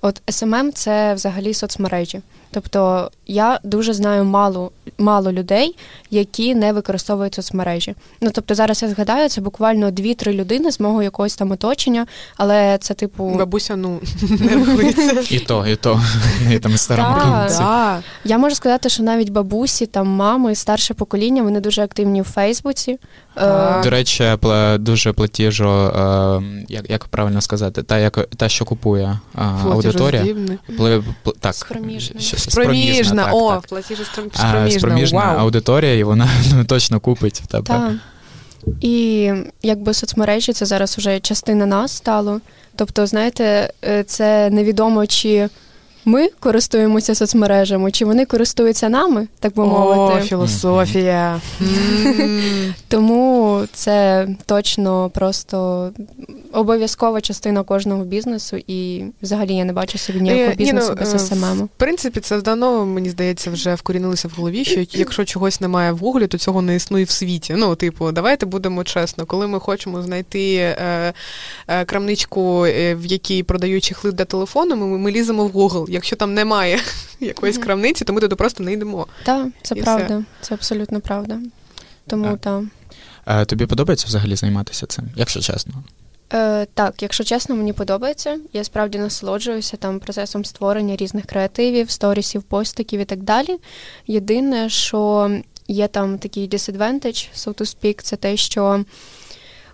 от 0.00 0.22
СММ 0.30 0.72
це 0.72 1.14
взагалі 1.14 1.54
соцмережі. 1.54 2.20
Тобто 2.54 3.10
я 3.26 3.60
дуже 3.64 3.94
знаю 3.94 4.24
мало 4.24 4.70
мало 4.98 5.32
людей, 5.32 5.76
які 6.10 6.54
не 6.54 6.72
використовують 6.72 7.34
соцмережі. 7.34 7.94
Ну 8.20 8.30
тобто, 8.34 8.54
зараз 8.54 8.82
я 8.82 8.88
згадаю, 8.88 9.28
це 9.28 9.40
буквально 9.40 9.90
дві-три 9.90 10.32
людини 10.32 10.72
з 10.72 10.80
мого 10.80 11.02
якогось 11.02 11.36
там 11.36 11.50
оточення, 11.50 12.06
але 12.36 12.78
це 12.80 12.94
типу 12.94 13.28
бабуся, 13.28 13.76
ну 13.76 14.00
не 14.22 14.54
рахується. 14.56 15.22
І 15.30 15.38
то, 15.38 15.66
і 15.66 15.76
то 15.76 16.00
і 16.52 16.58
там 16.58 16.78
да. 17.58 18.02
Я 18.24 18.38
можу 18.38 18.54
сказати, 18.54 18.88
що 18.88 19.02
навіть 19.02 19.30
бабусі, 19.30 19.86
там 19.86 20.08
мами, 20.08 20.54
старше 20.54 20.94
покоління, 20.94 21.42
вони 21.42 21.60
дуже 21.60 21.82
активні 21.82 22.22
в 22.22 22.24
Фейсбуці. 22.24 22.98
Е, 23.36 23.82
До 23.82 23.90
речі, 23.90 24.36
дуже 24.78 25.12
платіжо, 25.12 25.86
е, 25.86 26.64
як 26.68 26.90
як 26.90 27.04
правильно 27.04 27.40
сказати, 27.40 27.82
та 27.82 27.98
як 27.98 28.28
та, 28.36 28.48
що 28.48 28.64
купує 28.64 29.18
е, 29.38 29.42
аудиторія. 29.64 30.26
Так, 31.40 31.54
Спроміжна, 32.50 33.32
о, 33.32 33.62
платіжі 33.68 34.04
спроміжна. 34.04 34.70
Спроміжна 34.70 35.18
Вау. 35.18 35.38
аудиторія, 35.38 35.94
і 35.94 36.04
вона 36.04 36.28
ну, 36.54 36.64
точно 36.64 37.00
купить 37.00 37.40
в 37.40 37.46
тебе. 37.46 37.66
Так. 37.66 37.92
І 38.80 39.30
якби 39.62 39.94
соцмережі 39.94 40.52
це 40.52 40.66
зараз 40.66 40.98
вже 40.98 41.20
частина 41.20 41.66
нас 41.66 41.92
стало. 41.92 42.40
Тобто, 42.76 43.06
знаєте, 43.06 43.72
це 44.06 44.50
невідомо, 44.50 45.06
чи 45.06 45.48
ми 46.04 46.28
користуємося 46.40 47.14
соцмережами, 47.14 47.90
чи 47.90 48.04
вони 48.04 48.24
користуються 48.24 48.88
нами, 48.88 49.28
так 49.40 49.54
би 49.54 49.66
мовити. 49.66 50.18
О, 50.18 50.20
філософія. 50.20 51.40
Тому 52.88 53.62
це 53.72 54.28
точно 54.46 55.10
просто 55.10 55.90
обов'язкова 56.52 57.20
частина 57.20 57.62
кожного 57.62 58.04
бізнесу, 58.04 58.56
і 58.66 59.04
взагалі 59.22 59.54
я 59.54 59.64
не 59.64 59.72
бачу 59.72 59.98
собі 59.98 60.20
ніякого 60.20 60.50
е, 60.50 60.54
бізнесу 60.54 60.88
Ні, 60.88 60.96
ну, 61.00 61.12
без 61.12 61.26
СММ. 61.28 61.62
В 61.64 61.68
принципі, 61.76 62.20
це 62.20 62.40
давно, 62.40 62.86
мені 62.86 63.10
здається, 63.10 63.50
вже 63.50 63.74
вкорінилося 63.74 64.28
в 64.28 64.30
голові, 64.36 64.64
що 64.64 64.84
якщо 64.90 65.24
чогось 65.24 65.60
немає 65.60 65.92
в 65.92 65.98
гуглі, 65.98 66.26
то 66.26 66.38
цього 66.38 66.62
не 66.62 66.74
існує 66.74 67.04
в 67.04 67.10
світі. 67.10 67.54
Ну, 67.56 67.74
типу, 67.74 68.12
давайте 68.12 68.46
будемо 68.46 68.84
чесно, 68.84 69.26
коли 69.26 69.46
ми 69.46 69.60
хочемо 69.60 70.02
знайти 70.02 70.54
е, 70.54 71.12
е, 71.68 71.84
крамничку, 71.84 72.66
е, 72.66 72.94
в 72.94 73.06
якій 73.06 73.42
продають 73.42 73.84
чехли 73.84 74.12
для 74.12 74.24
телефону, 74.24 74.76
ми, 74.76 74.98
ми 74.98 75.10
ліземо 75.10 75.46
в 75.46 75.50
Google. 75.50 75.90
Якщо 75.94 76.16
там 76.16 76.34
немає 76.34 76.80
якоїсь 77.20 77.58
крамниці, 77.58 78.04
то 78.04 78.12
ми 78.12 78.20
туди 78.20 78.36
просто 78.36 78.64
не 78.64 78.72
йдемо. 78.72 79.06
Так, 79.24 79.46
це 79.62 79.74
і 79.74 79.82
правда, 79.82 80.16
все. 80.16 80.24
це 80.40 80.54
абсолютно 80.54 81.00
правда. 81.00 81.38
Тому 82.06 82.36
так. 82.36 82.62
Та. 83.24 83.44
Тобі 83.44 83.66
подобається 83.66 84.06
взагалі 84.06 84.36
займатися 84.36 84.86
цим, 84.86 85.04
якщо 85.16 85.40
чесно? 85.40 85.72
Е, 86.32 86.66
Так, 86.74 87.02
якщо 87.02 87.24
чесно, 87.24 87.54
мені 87.54 87.72
подобається. 87.72 88.38
Я 88.52 88.64
справді 88.64 88.98
насолоджуюся 88.98 89.76
там 89.76 90.00
процесом 90.00 90.44
створення 90.44 90.96
різних 90.96 91.26
креативів, 91.26 91.90
сторісів, 91.90 92.42
постиків 92.42 93.00
і 93.00 93.04
так 93.04 93.22
далі. 93.22 93.58
Єдине, 94.06 94.68
що 94.68 95.30
є 95.68 95.88
там 95.88 96.18
такий 96.18 96.48
disadvantage, 96.48 97.28
so 97.36 97.54
to 97.54 97.60
speak, 97.60 98.02
це 98.02 98.16
те, 98.16 98.36
що. 98.36 98.84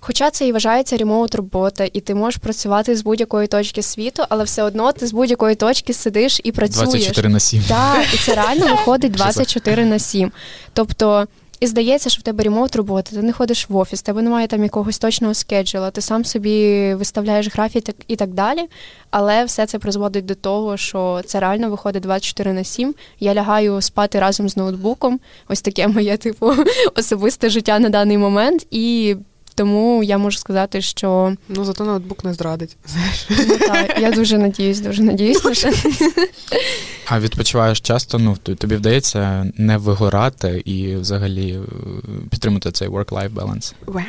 Хоча 0.00 0.30
це 0.30 0.46
і 0.46 0.52
вважається 0.52 0.96
ремоут 0.96 1.34
робота, 1.34 1.88
і 1.92 2.00
ти 2.00 2.14
можеш 2.14 2.36
працювати 2.36 2.96
з 2.96 3.02
будь-якої 3.02 3.46
точки 3.46 3.82
світу, 3.82 4.22
але 4.28 4.44
все 4.44 4.62
одно 4.62 4.92
ти 4.92 5.06
з 5.06 5.12
будь-якої 5.12 5.54
точки 5.54 5.92
сидиш 5.92 6.40
і 6.44 6.52
працюєш. 6.52 6.90
24 6.90 7.28
на 7.28 7.40
7. 7.40 7.62
Так, 7.68 8.14
і 8.14 8.16
це 8.16 8.34
реально 8.34 8.66
виходить 8.66 9.12
24 9.12 9.84
на 9.84 9.98
7. 9.98 10.32
Тобто 10.72 11.26
і 11.60 11.66
здається, 11.66 12.10
що 12.10 12.20
в 12.20 12.22
тебе 12.22 12.44
ремонт 12.44 12.76
роботи, 12.76 13.16
ти 13.16 13.22
не 13.22 13.32
ходиш 13.32 13.70
в 13.70 13.76
офіс, 13.76 14.02
тебе 14.02 14.22
немає 14.22 14.46
там 14.46 14.62
якогось 14.62 14.98
точного 14.98 15.34
скеджула, 15.34 15.90
ти 15.90 16.00
сам 16.00 16.24
собі 16.24 16.94
виставляєш 16.94 17.54
графік 17.54 17.84
і 18.08 18.16
так 18.16 18.30
далі. 18.30 18.60
Але 19.10 19.44
все 19.44 19.66
це 19.66 19.78
призводить 19.78 20.24
до 20.24 20.34
того, 20.34 20.76
що 20.76 21.20
це 21.26 21.40
реально 21.40 21.70
виходить 21.70 22.02
24 22.02 22.52
на 22.52 22.64
7. 22.64 22.94
Я 23.20 23.34
лягаю 23.34 23.80
спати 23.80 24.20
разом 24.20 24.48
з 24.48 24.56
ноутбуком. 24.56 25.20
Ось 25.48 25.60
таке 25.60 25.88
моє 25.88 26.16
типу 26.16 26.52
особисте 26.96 27.50
життя 27.50 27.78
на 27.78 27.88
даний 27.88 28.18
момент. 28.18 28.66
І 28.70 29.16
тому 29.60 30.02
я 30.02 30.18
можу 30.18 30.38
сказати, 30.38 30.80
що 30.80 31.36
ну 31.48 31.64
зато 31.64 31.84
ноутбук 31.84 32.24
не 32.24 32.34
зрадить. 32.34 32.76
знаєш. 32.86 33.26
Ну, 33.48 33.58
так, 33.58 33.98
Я 34.00 34.10
дуже 34.10 34.38
надіюсь, 34.38 34.80
дуже 34.80 35.02
надіюсь 35.02 35.44
на. 35.44 35.72
А 37.06 37.20
відпочиваєш 37.20 37.80
часто, 37.80 38.18
ну 38.18 38.36
тобі 38.36 38.76
вдається 38.76 39.52
не 39.56 39.76
вигорати 39.76 40.62
і 40.64 40.96
взагалі 40.96 41.52
е, 41.52 41.60
підтримати 42.30 42.72
цей 42.72 42.88
work-life 42.88 43.34
balance? 43.34 43.74
Вау! 43.86 44.04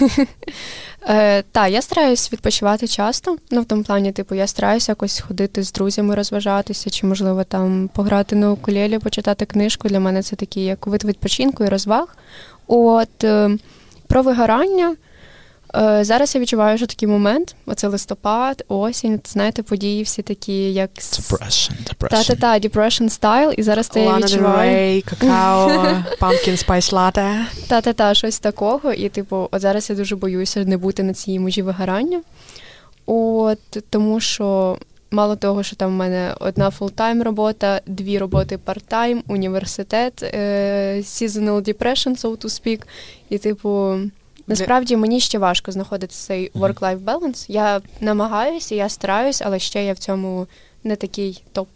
Е, 1.08 1.42
Так, 1.42 1.70
я 1.70 1.82
стараюсь 1.82 2.32
відпочивати 2.32 2.88
часто. 2.88 3.36
Ну, 3.50 3.60
в 3.60 3.64
тому 3.64 3.82
плані, 3.82 4.12
типу, 4.12 4.34
я 4.34 4.46
стараюся 4.46 4.92
якось 4.92 5.20
ходити 5.20 5.62
з 5.62 5.72
друзями, 5.72 6.14
розважатися, 6.14 6.90
чи, 6.90 7.06
можливо, 7.06 7.44
там 7.44 7.90
пограти 7.94 8.36
на 8.36 8.52
укулелі, 8.52 8.98
почитати 8.98 9.46
книжку. 9.46 9.88
Для 9.88 10.00
мене 10.00 10.22
це 10.22 10.36
такий 10.36 10.64
як 10.64 10.86
вид 10.86 11.04
відпочинку 11.04 11.64
і 11.64 11.68
розваг. 11.68 12.16
От 12.66 13.24
е, 13.24 13.58
про 14.14 14.22
вигорання. 14.22 14.96
Е, 15.76 16.04
зараз 16.04 16.34
я 16.34 16.40
відчуваю, 16.40 16.78
що 16.78 16.86
такий 16.86 17.08
момент. 17.08 17.56
Оце 17.66 17.88
листопад, 17.88 18.64
осінь, 18.68 19.20
знаєте, 19.24 19.62
події 19.62 20.02
всі 20.02 20.22
такі, 20.22 20.72
як 20.72 20.90
Depression, 20.90 21.70
depression. 21.70 22.08
Та-та-та, 22.08 22.68
depression 22.68 23.20
style, 23.20 23.52
і 23.52 23.62
зараз 23.62 23.86
це 23.86 24.04
я 24.04 24.16
відчуваю. 24.16 25.02
Какао, 25.02 25.68
pumpkin 26.20 26.66
spice 26.66 26.92
latte. 26.92 27.40
Та-та-та, 27.68 28.14
щось 28.14 28.38
такого. 28.38 28.92
І, 28.92 29.08
типу, 29.08 29.48
от 29.50 29.60
зараз 29.60 29.90
я 29.90 29.96
дуже 29.96 30.16
боюся 30.16 30.64
не 30.64 30.76
бути 30.76 31.02
на 31.02 31.14
цій 31.14 31.38
межі 31.38 31.62
вигорання. 31.62 32.22
От 33.06 33.58
тому 33.90 34.20
що. 34.20 34.78
Мало 35.14 35.36
того, 35.36 35.62
що 35.62 35.76
там 35.76 35.90
в 35.90 35.92
мене 35.92 36.34
одна 36.40 36.70
full-time 36.70 37.22
робота, 37.22 37.80
дві 37.86 38.18
роботи 38.18 38.58
part-time, 38.66 39.22
університет, 39.26 40.22
е- 40.22 40.96
seasonal 41.02 41.62
depression, 41.68 42.20
so 42.24 42.36
to 42.36 42.44
speak. 42.44 42.82
І, 43.30 43.38
типу, 43.38 43.96
насправді 44.46 44.96
мені 44.96 45.20
ще 45.20 45.38
важко 45.38 45.72
знаходити 45.72 46.14
цей 46.14 46.50
work-life 46.50 47.04
balance. 47.04 47.44
Я 47.48 47.80
намагаюся, 48.00 48.74
я 48.74 48.88
стараюсь, 48.88 49.42
але 49.42 49.58
ще 49.58 49.84
я 49.84 49.92
в 49.92 49.98
цьому 49.98 50.46
не 50.84 50.96
такий 50.96 51.42
топ, 51.52 51.68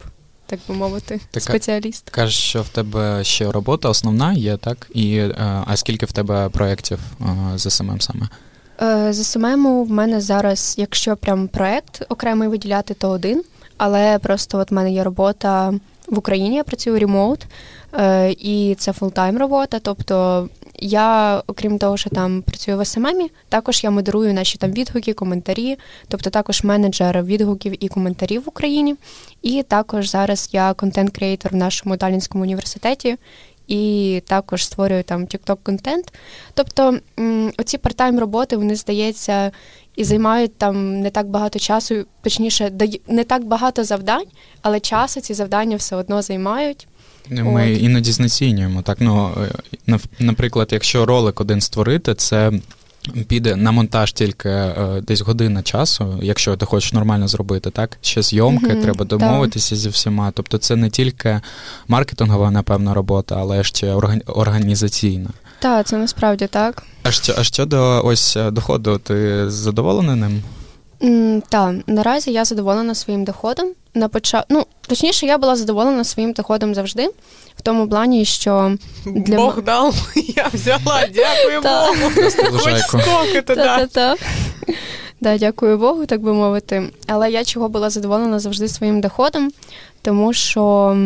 так 0.45 0.59
би 0.67 0.75
мовити, 0.75 1.19
Така- 1.31 1.43
спеціаліст. 1.43 2.09
Кажеш, 2.09 2.37
що 2.37 2.61
в 2.61 2.69
тебе 2.69 3.23
ще 3.23 3.51
робота 3.51 3.89
основна 3.89 4.33
є, 4.33 4.57
так? 4.57 4.87
І, 4.93 5.17
е, 5.17 5.35
а 5.67 5.77
скільки 5.77 6.05
в 6.05 6.11
тебе 6.11 6.49
проєктів 6.49 6.99
е, 7.21 7.57
за 7.57 7.69
СММ 7.69 8.01
саме? 8.01 8.29
Е, 8.81 9.13
За 9.13 9.23
СММу 9.23 9.83
в 9.83 9.91
мене 9.91 10.21
зараз, 10.21 10.75
якщо 10.77 11.15
прям 11.15 11.47
проект 11.47 12.05
окремий 12.09 12.47
виділяти, 12.47 12.93
то 12.93 13.09
один. 13.09 13.43
Але 13.77 14.19
просто 14.19 14.57
от 14.57 14.71
в 14.71 14.73
мене 14.73 14.91
є 14.91 15.03
робота 15.03 15.73
в 16.07 16.17
Україні, 16.17 16.55
я 16.55 16.63
працюю 16.63 16.99
remote, 16.99 17.45
і 18.29 18.75
це 18.79 18.93
full-time 18.93 19.37
робота. 19.37 19.79
Тобто 19.79 20.49
я, 20.79 21.41
окрім 21.47 21.77
того, 21.77 21.97
що 21.97 22.09
там 22.09 22.41
працюю 22.41 22.77
в 22.77 22.85
СММі, 22.85 23.31
також 23.49 23.83
я 23.83 23.91
модерую 23.91 24.33
наші 24.33 24.57
там 24.57 24.71
відгуки, 24.71 25.13
коментарі, 25.13 25.77
тобто 26.07 26.29
також 26.29 26.63
менеджер 26.63 27.23
відгуків 27.23 27.83
і 27.83 27.87
коментарів 27.87 28.43
в 28.45 28.49
Україні. 28.49 28.95
І 29.41 29.63
також 29.63 30.09
зараз 30.09 30.49
я 30.51 30.73
контент-креатор 30.73 31.51
в 31.51 31.55
нашому 31.55 31.97
Талінському 31.97 32.43
університеті. 32.43 33.17
І 33.69 34.21
також 34.27 34.65
створюю 34.65 35.03
там 35.03 35.25
TikTok 35.25 35.57
контент. 35.63 36.13
Тобто 36.53 36.99
оці 37.57 37.77
партайм 37.77 38.19
роботи, 38.19 38.57
вони 38.57 38.75
здається, 38.75 39.51
і 39.95 40.03
займають 40.03 40.57
там 40.57 40.99
не 40.99 41.09
так 41.09 41.27
багато 41.27 41.59
часу, 41.59 42.05
точніше, 42.21 42.71
не 43.07 43.23
так 43.23 43.45
багато 43.45 43.83
завдань, 43.83 44.25
але 44.61 44.79
часу 44.79 45.21
ці 45.21 45.33
завдання 45.33 45.75
все 45.75 45.95
одно 45.95 46.21
займають. 46.21 46.87
Ми 47.29 47.73
От. 47.73 47.81
іноді 47.81 48.11
знецінюємо. 48.11 48.81
Так, 48.81 48.97
ну, 49.01 49.31
е, 49.87 49.99
наприклад, 50.19 50.69
якщо 50.71 51.05
ролик 51.05 51.41
один 51.41 51.61
створити, 51.61 52.15
це 52.15 52.51
піде 53.27 53.55
на 53.55 53.71
монтаж 53.71 54.13
тільки 54.13 54.49
е, 54.49 55.01
десь 55.07 55.21
година 55.21 55.61
часу, 55.63 56.19
якщо 56.21 56.55
ти 56.57 56.65
хочеш 56.65 56.93
нормально 56.93 57.27
зробити, 57.27 57.69
так? 57.69 57.97
Ще 58.01 58.21
зйомки, 58.21 58.67
Мгм, 58.73 58.81
треба 58.81 59.05
так. 59.05 59.07
домовитися 59.19 59.75
зі 59.75 59.89
всіма. 59.89 60.31
Тобто 60.31 60.57
це 60.57 60.75
не 60.75 60.89
тільки 60.89 61.41
маркетингова, 61.87 62.51
напевно, 62.51 62.93
робота, 62.93 63.35
але 63.39 63.63
ще 63.63 63.93
орган- 63.93 64.21
організаційна. 64.31 65.29
Так, 65.59 65.87
це 65.87 65.97
насправді 65.97 66.47
так. 66.47 66.83
А 67.03 67.11
що, 67.11 67.33
а 67.37 67.43
щодо 67.43 68.01
ось 68.05 68.37
е, 68.37 68.51
доходу, 68.51 68.97
ти 68.97 69.49
задоволений 69.49 70.15
ним? 70.15 70.41
Так, 71.49 71.75
наразі 71.87 72.31
я 72.31 72.45
задоволена 72.45 72.95
своїм 72.95 73.23
доходом. 73.23 73.67
На 73.93 74.09
поча... 74.09 74.45
ну, 74.49 74.65
точніше, 74.81 75.25
я 75.25 75.37
була 75.37 75.55
задоволена 75.55 76.03
своїм 76.03 76.31
доходом 76.33 76.75
завжди, 76.75 77.07
в 77.57 77.61
тому 77.63 77.89
плані, 77.89 78.25
що 78.25 78.77
Для 79.05 79.35
Бог 79.37 79.57
м- 79.57 79.63
дав, 79.63 80.11
я 80.35 80.47
взяла, 80.53 81.07
дякую 81.13 81.61
Богу. 81.61 82.11
Хоч 82.15 82.51
лужайку. 82.51 82.79
скокати, 82.87 83.41
да. 83.47 83.55
Та-та-та. 83.55 84.15
Да, 85.21 85.37
дякую 85.37 85.77
Богу, 85.77 86.05
так 86.05 86.21
би 86.21 86.33
мовити. 86.33 86.89
Але 87.07 87.31
я 87.31 87.43
чого 87.43 87.69
була 87.69 87.89
задоволена 87.89 88.39
завжди 88.39 88.67
своїм 88.67 89.01
доходом, 89.01 89.51
тому 90.01 90.33
що 90.33 90.97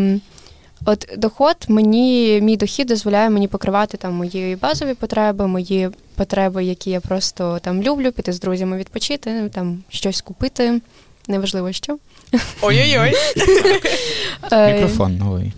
от 0.85 1.09
доход 1.17 1.55
мені, 1.67 2.39
мій 2.41 2.57
дохід 2.57 2.87
дозволяє 2.87 3.29
мені 3.29 3.47
покривати 3.47 3.97
там 3.97 4.13
мої 4.13 4.55
базові 4.55 4.93
потреби, 4.93 5.47
мої 5.47 5.89
потреби, 6.15 6.63
які 6.63 6.89
я 6.89 6.99
просто 6.99 7.59
там 7.61 7.83
люблю, 7.83 8.11
піти 8.11 8.33
з 8.33 8.39
друзями 8.39 8.77
відпочити, 8.77 9.49
там 9.53 9.83
щось 9.89 10.21
купити. 10.21 10.81
Неважливо 11.27 11.71
що. 11.71 11.97
Ой-ой-ой. 12.61 13.13
Е, 14.51 14.73
Мікрофон 14.73 15.17
новий. 15.17 15.53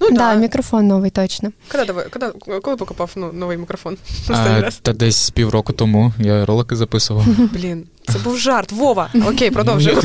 Ну 0.00 0.10
да, 0.10 0.16
да. 0.16 0.34
мікрофон 0.34 0.86
новий 0.86 1.10
точно. 1.10 1.52
Коли, 1.68 1.84
давай- 1.84 2.06
коли, 2.10 2.60
коли 2.60 2.76
покупав 2.76 3.10
ну, 3.16 3.32
новий 3.32 3.58
мікрофон? 3.58 3.96
А, 4.28 4.60
раз. 4.60 4.78
та 4.82 4.92
десь 4.92 5.30
півроку 5.30 5.72
тому 5.72 6.12
я 6.18 6.46
ролики 6.46 6.76
записував. 6.76 7.24
Блін, 7.52 7.86
це 8.12 8.18
був 8.18 8.38
жарт. 8.38 8.72
Вова. 8.72 9.10
Окей, 9.28 9.50
продовжуємо. 9.50 10.02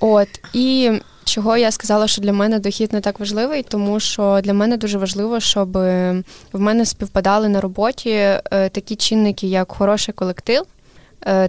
От 0.00 0.28
і 0.52 0.90
чого 1.24 1.56
я 1.56 1.70
сказала, 1.70 2.08
що 2.08 2.22
для 2.22 2.32
мене 2.32 2.58
дохід 2.58 2.92
не 2.92 3.00
так 3.00 3.20
важливий, 3.20 3.62
тому 3.62 4.00
що 4.00 4.40
для 4.44 4.54
мене 4.54 4.76
дуже 4.76 4.98
важливо, 4.98 5.40
щоб 5.40 5.76
е, 5.76 6.22
в 6.52 6.60
мене 6.60 6.86
співпадали 6.86 7.48
на 7.48 7.60
роботі 7.60 8.10
е, 8.10 8.40
такі 8.68 8.96
чинники, 8.96 9.46
як 9.46 9.72
хороший 9.72 10.14
колектив, 10.14 10.62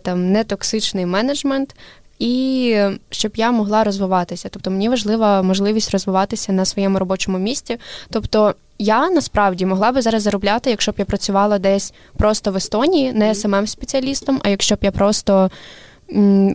там 0.01 0.31
нетоксичний 0.31 1.05
менеджмент. 1.05 1.75
І 2.19 2.77
щоб 3.09 3.31
я 3.35 3.51
могла 3.51 3.83
розвиватися. 3.83 4.49
Тобто 4.51 4.71
мені 4.71 4.89
важлива 4.89 5.41
можливість 5.41 5.91
розвиватися 5.91 6.53
на 6.53 6.65
своєму 6.65 6.99
робочому 6.99 7.37
місці. 7.37 7.77
Тобто 8.09 8.55
я 8.79 9.09
насправді 9.09 9.65
могла 9.65 9.91
би 9.91 10.01
зараз 10.01 10.23
заробляти, 10.23 10.69
якщо 10.69 10.91
б 10.91 10.95
я 10.97 11.05
працювала 11.05 11.59
десь 11.59 11.93
просто 12.17 12.51
в 12.51 12.55
Естонії, 12.55 13.13
не 13.13 13.33
smm 13.33 13.67
спеціалістом 13.67 14.41
а 14.43 14.49
якщо 14.49 14.75
б 14.75 14.77
я 14.81 14.91
просто 14.91 15.49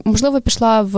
можливо 0.05 0.41
пішла 0.41 0.83
в 0.83 0.97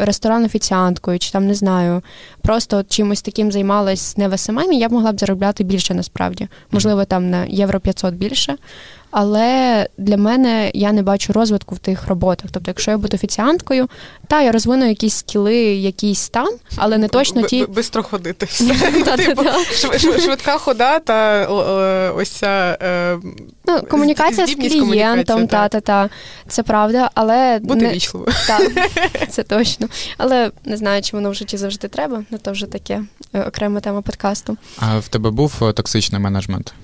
ресторан 0.00 0.44
офіціанткою, 0.44 1.18
чи 1.18 1.30
там 1.30 1.46
не 1.46 1.54
знаю, 1.54 2.02
просто 2.42 2.82
чимось 2.88 3.22
таким 3.22 3.52
займалась 3.52 4.16
не 4.16 4.28
в 4.28 4.38
СММ, 4.38 4.72
я 4.72 4.88
б 4.88 4.92
могла 4.92 5.12
б 5.12 5.20
заробляти 5.20 5.64
більше 5.64 5.94
насправді. 5.94 6.48
Можливо, 6.70 7.04
там 7.04 7.30
на 7.30 7.44
євро 7.44 7.80
500 7.80 8.14
більше. 8.14 8.56
Але 9.12 9.88
для 9.98 10.16
мене 10.16 10.70
я 10.74 10.92
не 10.92 11.02
бачу 11.02 11.32
розвитку 11.32 11.74
в 11.74 11.78
тих 11.78 12.06
роботах. 12.08 12.50
Тобто, 12.52 12.70
якщо 12.70 12.90
я 12.90 12.98
буду 12.98 13.14
офіціанткою, 13.16 13.88
та 14.26 14.42
я 14.42 14.52
розвину 14.52 14.88
якісь 14.88 15.14
скіли, 15.14 15.56
якісь 15.64 16.28
там, 16.28 16.48
але 16.76 16.98
не 16.98 17.08
точно 17.08 17.42
ті. 17.42 17.66
Бистро 17.66 18.02
ходити. 18.02 18.46
Типу, 19.16 19.42
шв- 19.42 19.94
шв- 19.98 20.20
Швидка 20.20 20.58
хода 20.58 20.98
та 20.98 21.46
ось 22.16 22.28
ця 22.30 22.78
е, 22.82 23.18
Ну, 23.66 23.80
комунікація 23.90 24.46
з 24.46 24.54
клієнтом, 24.54 25.46
та 25.46 25.68
та 25.68 25.80
та 25.80 26.08
це 26.48 26.62
правда, 26.62 27.10
але 27.14 27.58
бути 27.58 27.80
не, 27.80 27.92
вічливою. 27.92 28.32
Так, 28.46 28.72
це 29.30 29.42
точно. 29.42 29.88
Але 30.18 30.50
не 30.64 30.76
знаю, 30.76 31.02
чи 31.02 31.16
воно 31.16 31.30
в 31.30 31.34
житті 31.34 31.56
завжди 31.56 31.88
треба, 31.88 32.24
ну 32.30 32.38
то 32.38 32.52
вже 32.52 32.66
таке 32.66 33.02
е, 33.32 33.42
окрема 33.42 33.80
тема 33.80 34.02
подкасту. 34.02 34.56
А 34.78 34.98
в 34.98 35.08
тебе 35.08 35.30
був 35.30 35.52
е, 35.62 35.72
токсичний 35.72 36.20
менеджмент? 36.20 36.74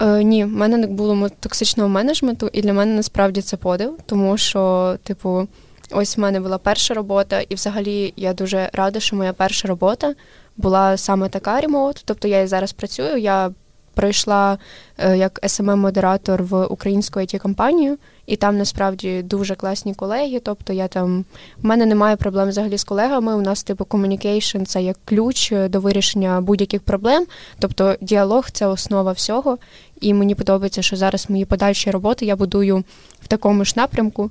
Е, 0.00 0.22
ні, 0.24 0.44
в 0.44 0.48
мене 0.48 0.76
не 0.76 0.86
було 0.86 1.28
токсичного 1.40 1.88
менеджменту, 1.88 2.50
і 2.52 2.62
для 2.62 2.72
мене 2.72 2.94
насправді 2.94 3.42
це 3.42 3.56
подив, 3.56 3.98
тому 4.06 4.38
що, 4.38 4.96
типу, 5.02 5.48
ось 5.90 6.16
в 6.16 6.20
мене 6.20 6.40
була 6.40 6.58
перша 6.58 6.94
робота, 6.94 7.40
і 7.40 7.54
взагалі 7.54 8.12
я 8.16 8.32
дуже 8.32 8.70
рада, 8.72 9.00
що 9.00 9.16
моя 9.16 9.32
перша 9.32 9.68
робота 9.68 10.14
була 10.56 10.96
саме 10.96 11.28
така 11.28 11.60
remote. 11.60 12.02
Тобто 12.04 12.28
я 12.28 12.40
і 12.40 12.46
зараз 12.46 12.72
працюю. 12.72 13.16
Я 13.16 13.50
пройшла 13.94 14.58
е, 14.98 15.16
як 15.16 15.40
smm 15.42 15.76
модератор 15.76 16.42
в 16.42 16.64
українську 16.64 17.20
it 17.20 17.38
компанію 17.38 17.98
і 18.30 18.36
там 18.36 18.58
насправді 18.58 19.22
дуже 19.22 19.54
класні 19.54 19.94
колеги. 19.94 20.40
Тобто 20.44 20.72
я 20.72 20.88
там 20.88 21.24
в 21.62 21.66
мене 21.66 21.86
немає 21.86 22.16
проблем 22.16 22.48
взагалі 22.48 22.78
з 22.78 22.84
колегами. 22.84 23.34
У 23.34 23.40
нас 23.40 23.62
типу 23.62 23.84
communication– 23.84 24.62
це 24.64 24.82
як 24.82 24.96
ключ 25.04 25.52
е, 25.52 25.68
до 25.68 25.80
вирішення 25.80 26.40
будь-яких 26.40 26.82
проблем. 26.82 27.26
Тобто 27.58 27.96
діалог 28.00 28.50
це 28.50 28.66
основа 28.66 29.12
всього. 29.12 29.58
І 30.00 30.14
мені 30.14 30.34
подобається, 30.34 30.82
що 30.82 30.96
зараз 30.96 31.30
мої 31.30 31.44
подальші 31.44 31.90
роботи 31.90 32.26
я 32.26 32.36
будую 32.36 32.84
в 33.22 33.28
такому 33.28 33.64
ж 33.64 33.74
напрямку. 33.76 34.30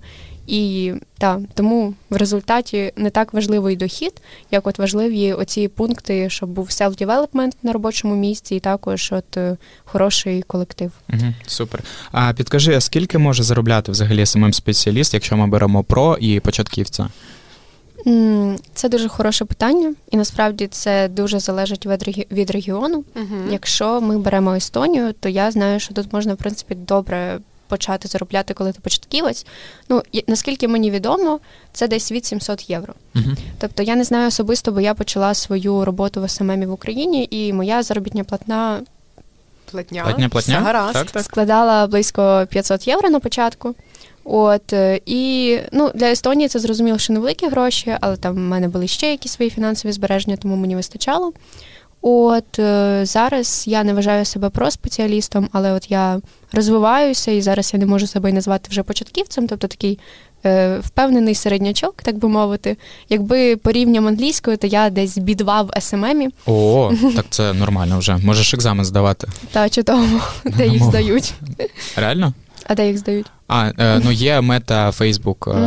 І 0.50 0.94
так, 1.18 1.40
тому 1.54 1.94
в 2.10 2.16
результаті 2.16 2.94
не 2.96 3.10
так 3.10 3.34
важливий 3.34 3.76
дохід, 3.76 4.14
як 4.52 4.68
от 4.68 4.80
важливі 4.80 5.34
оці 5.34 5.68
пункти, 5.68 6.30
щоб 6.30 6.50
був 6.50 6.68
self-development 6.68 7.52
на 7.64 7.74
робочому 7.74 8.16
місці, 8.16 8.56
і 8.56 8.60
також 8.60 9.12
от 9.12 9.38
е, 9.38 9.58
хороший 9.86 10.42
колектив. 10.42 10.92
Угу, 11.14 11.34
супер. 11.48 11.84
А 12.12 12.34
підкажи, 12.34 12.76
а 12.76 12.82
скільки 12.82 13.18
може 13.18 13.44
заробляти 13.44 13.92
взагалі 13.92 14.26
самим 14.26 14.54
спеціаліст, 14.54 15.14
якщо 15.14 15.38
ми 15.38 15.48
беремо 15.48 15.84
про 15.84 16.18
і 16.18 16.40
початківця? 16.40 17.10
Це 18.74 18.90
дуже 18.90 19.08
хороше 19.08 19.46
питання, 19.46 19.94
і 20.12 20.18
насправді 20.18 20.68
це 20.68 21.08
дуже 21.08 21.40
залежить 21.40 21.86
від 21.86 22.04
регі- 22.04 22.34
від 22.34 22.52
регіону. 22.52 23.04
Якщо 23.52 24.02
ми 24.02 24.18
беремо 24.18 24.56
Естонію, 24.56 25.14
то 25.20 25.30
я 25.30 25.52
знаю, 25.52 25.80
що 25.80 25.94
тут 25.94 26.14
можна 26.14 26.34
в 26.34 26.38
принципі 26.38 26.76
добре 26.76 27.40
почати 27.70 28.08
заробляти, 28.08 28.54
коли 28.54 28.72
ти 28.72 28.80
початківець. 28.82 29.46
Ну 29.90 30.04
наскільки 30.28 30.68
мені 30.68 30.92
відомо, 30.92 31.40
це 31.74 31.88
десь 31.88 32.12
від 32.12 32.26
700 32.26 32.70
євро. 32.70 32.94
Угу. 33.16 33.26
Тобто 33.60 33.84
я 33.84 33.96
не 33.96 34.04
знаю 34.04 34.28
особисто, 34.28 34.72
бо 34.72 34.82
я 34.82 34.94
почала 34.94 35.34
свою 35.34 35.86
роботу 35.86 36.22
в 36.22 36.30
СММі 36.30 36.66
в 36.66 36.72
Україні, 36.72 37.28
і 37.32 37.54
моя 37.54 37.84
заробітня 37.84 38.24
платна 38.24 38.82
платня, 39.72 40.04
платня, 40.04 40.30
платня? 40.30 40.56
Все 40.56 40.66
гаразд. 40.66 40.94
Так, 40.94 41.12
так. 41.12 41.24
складала 41.24 41.88
близько 41.88 42.48
500 42.50 42.88
євро 42.88 43.10
на 43.10 43.20
початку. 43.20 43.76
От 44.24 44.74
е, 44.74 45.00
і 45.06 45.58
ну 45.72 45.92
для 45.96 46.12
Естонії 46.12 46.50
це 46.50 46.60
зрозуміло, 46.60 46.98
що 46.98 47.14
невеликі 47.14 47.48
гроші, 47.48 47.98
але 48.02 48.18
там 48.18 48.36
в 48.36 48.38
мене 48.38 48.68
були 48.68 48.88
ще 48.88 49.12
якісь 49.12 49.32
свої 49.32 49.52
фінансові 49.52 49.92
збереження, 49.92 50.38
тому 50.38 50.56
мені 50.56 50.76
вистачало. 50.76 51.34
От 52.02 52.60
е, 52.60 53.02
зараз 53.06 53.64
я 53.68 53.84
не 53.84 53.94
вважаю 53.94 54.26
себе 54.26 54.50
про 54.50 54.72
спеціалістом, 54.72 55.50
але 55.52 55.72
от 55.72 55.92
я 55.92 56.20
розвиваюся 56.54 57.32
і 57.32 57.42
зараз 57.42 57.74
я 57.74 57.80
не 57.80 57.86
можу 57.86 58.08
себе 58.08 58.34
назвати 58.34 58.68
вже 58.70 58.84
початківцем, 58.84 59.48
тобто 59.48 59.68
такий 59.68 60.00
е, 60.46 60.78
впевнений 60.80 61.36
середнячок, 61.36 61.96
так 62.04 62.18
би 62.18 62.30
мовити. 62.30 62.78
Якби 63.10 63.56
порівням 63.56 64.08
англійською, 64.08 64.58
то 64.58 64.68
я 64.68 64.90
десь 64.90 65.18
бідва 65.18 65.62
в 65.62 65.82
СММі. 65.82 66.30
О, 66.46 66.92
так 67.16 67.26
це 67.30 67.54
нормально 67.54 68.00
вже. 68.00 68.18
Можеш 68.18 68.54
екзамен 68.54 68.86
здавати. 68.86 69.28
Та 69.52 69.70
чудово, 69.70 70.22
де 70.46 70.68
їх 70.68 70.84
здають. 70.84 71.34
Реально? 71.96 72.34
А 72.70 72.76
де 72.76 72.88
їх 72.88 72.98
здають? 72.98 73.26
А, 73.48 73.72
е, 73.80 74.02
ну 74.06 74.12
є 74.12 74.42
мета 74.42 74.90
Facebook 74.90 75.58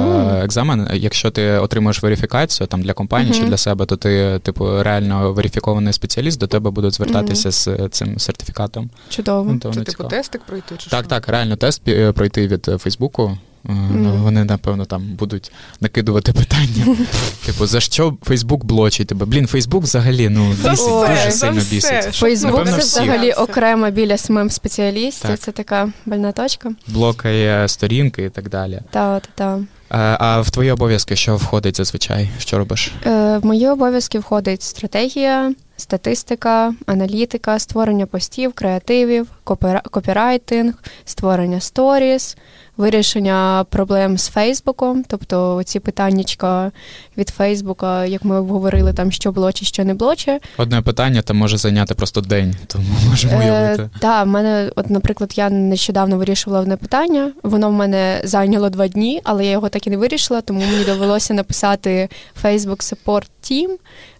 е, 0.40 0.44
екзамен. 0.44 0.88
Якщо 0.92 1.30
ти 1.30 1.50
отримуєш 1.50 2.02
верифікацію 2.02 2.66
там 2.66 2.82
для 2.82 2.92
компанії 2.92 3.34
чи 3.34 3.42
для 3.44 3.56
себе, 3.56 3.86
то 3.86 3.96
ти, 3.96 4.40
типу, 4.42 4.82
реально 4.82 5.32
верифікований 5.32 5.92
спеціаліст, 5.92 6.40
до 6.40 6.46
тебе 6.46 6.70
будуть 6.70 6.94
звертатися 6.94 7.50
з 7.50 7.68
е, 7.68 7.88
цим 7.90 8.18
сертифікатом. 8.18 8.90
Чудово. 9.08 9.52
Ну, 9.52 9.58
то 9.58 9.68
Це 9.68 9.78
типу 9.80 9.90
цікаво. 9.90 10.08
тестик 10.08 10.40
пройти 10.42 10.74
чи 10.78 10.90
Так, 10.90 11.00
що? 11.00 11.08
так, 11.08 11.28
реально 11.28 11.56
тест 11.56 11.82
пі- 11.86 12.08
е, 12.08 12.12
пройти 12.12 12.48
від 12.48 12.64
Фейсбуку. 12.64 13.38
Ну, 13.64 14.16
Вони, 14.22 14.44
напевно, 14.44 14.84
там 14.84 15.02
будуть 15.18 15.52
накидувати 15.80 16.32
питання. 16.32 16.96
Типу, 17.46 17.66
за 17.66 17.80
що 17.80 18.16
Фейсбук 18.22 18.64
блочить 18.64 19.06
тебе? 19.06 19.26
Блін, 19.26 19.46
Фейсбук 19.46 19.82
взагалі 19.84 20.28
ну, 20.28 20.48
бісить, 20.50 20.72
все, 20.72 21.08
дуже 21.08 21.30
сильно 21.30 21.60
все. 21.60 21.74
бісить. 21.74 22.14
Фейсбук 22.14 22.50
Напевно, 22.52 22.72
це 22.72 22.78
всі. 22.78 23.00
взагалі 23.00 23.30
Все. 23.30 23.42
окрема 23.42 23.90
біля 23.90 24.16
смм 24.16 24.50
спеціалістів. 24.50 25.30
Так. 25.30 25.38
Це 25.40 25.52
така 25.52 25.88
больна 26.06 26.32
точка. 26.32 26.70
Блокає 26.86 27.68
сторінки 27.68 28.24
і 28.24 28.30
так 28.30 28.48
далі. 28.48 28.80
Та, 28.90 29.20
та, 29.20 29.28
та. 29.34 29.56
Е, 29.90 30.16
А 30.20 30.40
в 30.40 30.50
твої 30.50 30.70
обов'язки 30.70 31.16
що 31.16 31.36
входить 31.36 31.76
зазвичай? 31.76 32.28
Що 32.38 32.58
робиш? 32.58 32.92
Е, 33.06 33.38
В 33.38 33.46
мої 33.46 33.68
обов'язки 33.68 34.18
входить 34.18 34.62
стратегія, 34.62 35.54
статистика, 35.76 36.74
аналітика, 36.86 37.58
створення 37.58 38.06
постів, 38.06 38.52
креативів, 38.52 39.26
копіра- 39.44 39.82
копірайтинг, 39.90 40.74
створення 41.04 41.60
сторіс, 41.60 42.36
вирішення 42.76 43.64
проблем 43.70 44.18
з 44.18 44.28
Фейсбуком, 44.28 45.04
тобто 45.08 45.62
ці 45.64 45.80
питаннячка 45.80 46.72
від 47.18 47.28
Фейсбука, 47.28 48.04
як 48.04 48.24
ми 48.24 48.38
обговорили, 48.38 48.92
там 48.92 49.12
що 49.12 49.32
блочить, 49.32 49.68
що 49.68 49.84
не 49.84 49.94
блочить. 49.94 50.42
Одне 50.56 50.82
питання 50.82 51.22
там 51.22 51.36
може 51.36 51.56
зайняти 51.56 51.94
просто 51.94 52.20
день, 52.20 52.54
тому 52.66 52.84
можемо 53.10 53.38
уявити. 53.38 53.82
Е, 53.82 53.90
Так, 53.98 54.26
в 54.26 54.28
мене, 54.28 54.70
от, 54.76 54.90
наприклад, 54.90 55.32
я 55.36 55.50
нещодавно 55.50 56.16
вирішувала 56.16 56.62
одне 56.62 56.76
питання. 56.76 57.32
Воно 57.42 57.68
в 57.68 57.72
мене 57.72 58.20
зайняло 58.24 58.70
два 58.70 58.88
дні, 58.88 59.20
але 59.24 59.44
я 59.44 59.50
його 59.50 59.68
так 59.68 59.86
і 59.86 59.90
не 59.90 59.96
вирішила, 59.96 60.40
тому 60.40 60.60
мені 60.60 60.84
довелося 60.84 61.34
написати 61.34 62.08
Facebook 62.44 62.94
Support 62.94 63.26
Team. 63.42 63.68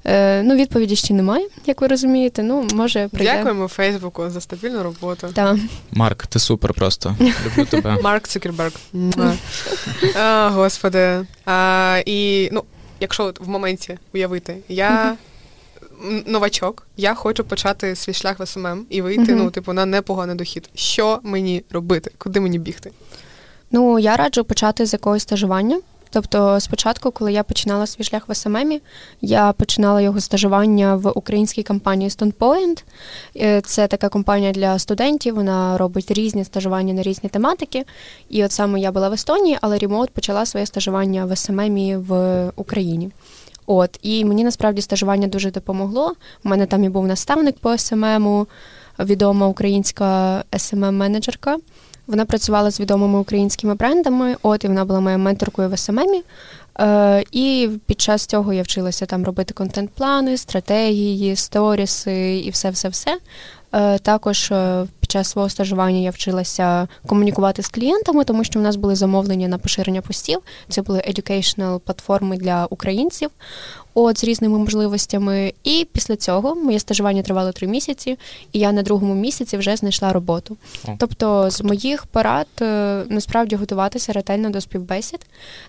Е, 0.05 0.43
ну, 0.43 0.55
відповіді 0.57 0.97
ще 0.97 1.15
немає, 1.15 1.49
як 1.67 1.81
ви 1.81 1.87
розумієте. 1.87 2.43
Ну, 2.43 2.67
може, 2.75 3.09
прийде. 3.09 3.33
Дякуємо 3.33 3.69
Фейсбуку 3.69 4.31
за 4.31 4.41
стабільну 4.41 4.83
роботу. 4.83 5.29
Так. 5.35 5.57
Марк, 5.93 6.27
ти 6.27 6.39
супер 6.39 6.75
просто. 6.75 7.17
Люблю 7.21 7.65
тебе. 7.65 7.99
Марк 8.03 8.29
Цукерберг. 8.29 8.73
А, 10.17 10.51
Господи. 10.55 11.27
А, 11.47 12.03
і 12.07 12.49
ну, 12.53 12.65
якщо 13.01 13.25
от 13.25 13.41
в 13.41 13.49
моменті 13.49 13.99
уявити, 14.15 14.57
я 14.69 15.17
новачок, 16.27 16.87
я 16.97 17.15
хочу 17.15 17.45
почати 17.45 17.97
свій 17.97 18.13
шлях 18.13 18.41
в 18.41 18.47
СММ 18.47 18.87
і 18.91 19.03
вийти, 19.03 19.23
Мгм. 19.35 19.45
ну, 19.45 19.51
типу, 19.51 19.73
на 19.73 19.87
непоганий 19.87 20.37
дохід. 20.37 20.69
Що 20.75 21.21
мені 21.23 21.65
робити? 21.71 22.11
Куди 22.19 22.41
мені 22.41 22.59
бігти? 22.59 22.91
Ну, 23.71 23.99
я 23.99 24.17
раджу 24.17 24.43
почати 24.49 24.87
з 24.87 24.93
якогось 24.93 25.23
стажування. 25.23 25.81
Тобто, 26.13 26.61
спочатку, 26.61 27.11
коли 27.11 27.33
я 27.33 27.43
починала 27.43 27.87
свій 27.87 28.05
шлях 28.05 28.29
в 28.29 28.35
СММі, 28.35 28.81
я 29.21 29.53
починала 29.53 30.01
зі 30.01 30.21
стажування 30.21 30.95
в 30.95 31.13
українській 31.15 31.63
компанії 31.63 32.11
StonePoint. 32.11 32.85
Е, 33.37 33.61
Це 33.61 33.87
така 33.87 34.09
компанія 34.09 34.53
для 34.53 34.79
студентів, 34.79 35.35
вона 35.35 35.79
робить 35.79 36.11
різні 36.11 36.45
стажування 36.45 36.95
на 36.95 37.03
різні 37.03 37.29
тематики. 37.29 37.85
І 38.29 38.45
от 38.45 38.53
саме 38.53 38.81
я 38.81 38.93
була 38.93 39.09
в 39.09 39.13
Естонії, 39.13 39.59
але 39.61 39.79
remote 39.79 40.11
почала 40.11 40.47
своє 40.47 40.67
стажування 40.67 41.25
в 41.25 41.37
СММі 41.37 41.97
в 41.97 42.51
Україні. 42.57 43.11
От, 43.67 43.99
і 44.03 44.25
мені 44.25 44.45
насправді 44.45 44.83
стажування 44.83 45.27
дуже 45.27 45.51
допомогло. 45.51 46.13
У 46.45 46.49
мене 46.49 46.67
там 46.67 46.85
і 46.85 46.89
був 46.89 47.07
наставник 47.07 47.59
по 47.59 47.79
СММу, 47.79 48.47
відома 48.99 49.47
українська 49.47 50.39
СММ-менеджерка. 50.53 51.57
Вона 52.13 52.25
працювала 52.25 52.71
з 52.71 52.81
відомими 52.81 53.19
українськими 53.19 53.75
брендами, 53.75 54.37
от 54.43 54.65
і 54.65 54.69
вона 54.69 54.85
була 54.85 55.01
моєю 55.01 55.19
менторкою 55.19 55.69
в 55.69 55.79
СММі. 55.79 56.23
Е, 56.81 57.25
і 57.33 57.71
під 57.87 58.01
час 58.01 58.27
цього 58.27 58.53
я 58.53 58.63
вчилася 58.63 59.07
там 59.07 59.25
робити 59.25 59.55
контент-плани, 59.55 60.37
стратегії, 60.37 61.37
сторіси 61.37 62.39
і 62.39 62.51
все-все-все. 62.51 63.19
Е, 63.73 63.99
також 63.99 64.51
е, 64.51 64.87
під 65.01 65.11
час 65.11 65.31
свого 65.31 65.49
стажування 65.49 65.99
я 65.99 66.11
вчилася 66.11 66.89
комунікувати 67.07 67.63
з 67.63 67.69
клієнтами, 67.69 68.25
тому 68.25 68.45
що 68.45 68.59
в 68.59 68.63
нас 68.63 68.77
були 68.77 68.97
замовлення 68.97 69.49
на 69.49 69.59
поширення 69.59 70.01
постів. 70.01 70.39
Це 70.69 70.83
були 70.83 70.99
educational 70.99 71.79
платформи 71.79 72.37
для 72.37 72.67
українців. 72.71 73.31
От 73.95 74.19
з 74.19 74.25
різними 74.25 74.59
можливостями. 74.59 75.53
І 75.65 75.87
після 75.93 76.17
цього 76.17 76.55
моє 76.55 76.79
стажування 76.79 77.23
тривало 77.23 77.53
три 77.53 77.67
місяці, 77.67 78.19
і 78.53 78.59
я 78.59 78.73
на 78.73 78.83
другому 78.83 79.15
місяці 79.15 79.57
вже 79.57 79.77
знайшла 79.77 80.13
роботу. 80.13 80.57
О, 80.89 80.91
Тобто, 80.99 81.51
з 81.51 81.63
моїх 81.63 82.07
порад 82.07 82.47
е, 82.63 83.03
насправді 83.09 83.57
готуватися 83.57 84.13
ретельно 84.13 84.51
до 84.51 84.61
співбесід, 84.61 85.21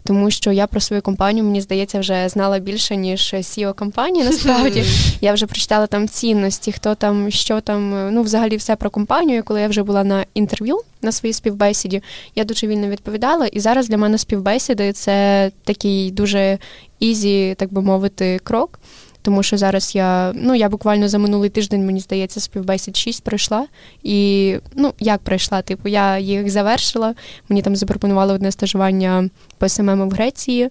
тому 0.04 0.32
що 0.32 0.52
я 0.52 0.68
про 0.68 0.80
свою 0.82 1.02
компанію, 1.02 1.44
мені 1.44 1.62
здається, 1.62 2.00
вже 2.00 2.30
знала 2.30 2.60
більше, 2.60 2.96
ніж 2.96 3.34
CEO 3.34 3.76
компанії. 3.76 4.26
Насправді 4.26 4.86
я 5.22 5.34
вже 5.34 5.46
прочитала 5.46 5.88
там 5.88 6.08
цінності, 6.08 6.72
хто 6.72 6.96
там, 6.96 7.32
що 7.32 7.62
там, 7.62 7.94
е, 7.94 8.12
ну 8.12 8.22
взагалі 8.22 8.58
все 8.58 8.76
про 8.76 8.90
компанію. 8.90 9.44
Коли 9.44 9.62
я 9.62 9.68
вже 9.68 9.84
була 9.84 10.04
на 10.04 10.26
інтерв'ю 10.34 10.80
на 11.04 11.12
своїй 11.12 11.34
співбесіді, 11.34 12.02
я 12.36 12.44
дуже 12.44 12.68
вільно 12.68 12.88
відповідала. 12.88 13.48
І 13.48 13.60
зараз 13.60 13.90
для 13.90 13.98
мене 13.98 14.18
співбесіди 14.18 14.94
це 14.94 15.52
такий 15.64 16.12
дуже 16.12 16.58
easy, 17.00 17.56
так 17.58 17.74
би 17.74 17.82
мовити, 17.82 18.40
крок. 18.44 18.80
Тому 19.22 19.44
що 19.44 19.58
зараз 19.58 19.96
я, 19.96 20.34
ну 20.36 20.56
я 20.56 20.70
буквально 20.70 21.10
за 21.10 21.18
минулий 21.18 21.50
тиждень, 21.50 21.86
мені 21.86 22.00
здається, 22.00 22.40
співбесід 22.40 22.98
6 22.98 23.24
пройшла. 23.24 23.66
І 24.04 24.56
ну 24.76 24.94
як 25.00 25.22
пройшла? 25.22 25.62
Типу, 25.62 25.90
я 25.90 26.20
їх 26.20 26.50
завершила. 26.50 27.16
Мені 27.50 27.62
там 27.62 27.76
запропонували 27.76 28.34
одне 28.34 28.52
стажування 28.52 29.30
по 29.58 29.70
СММ 29.70 30.10
в 30.10 30.12
Греції. 30.12 30.70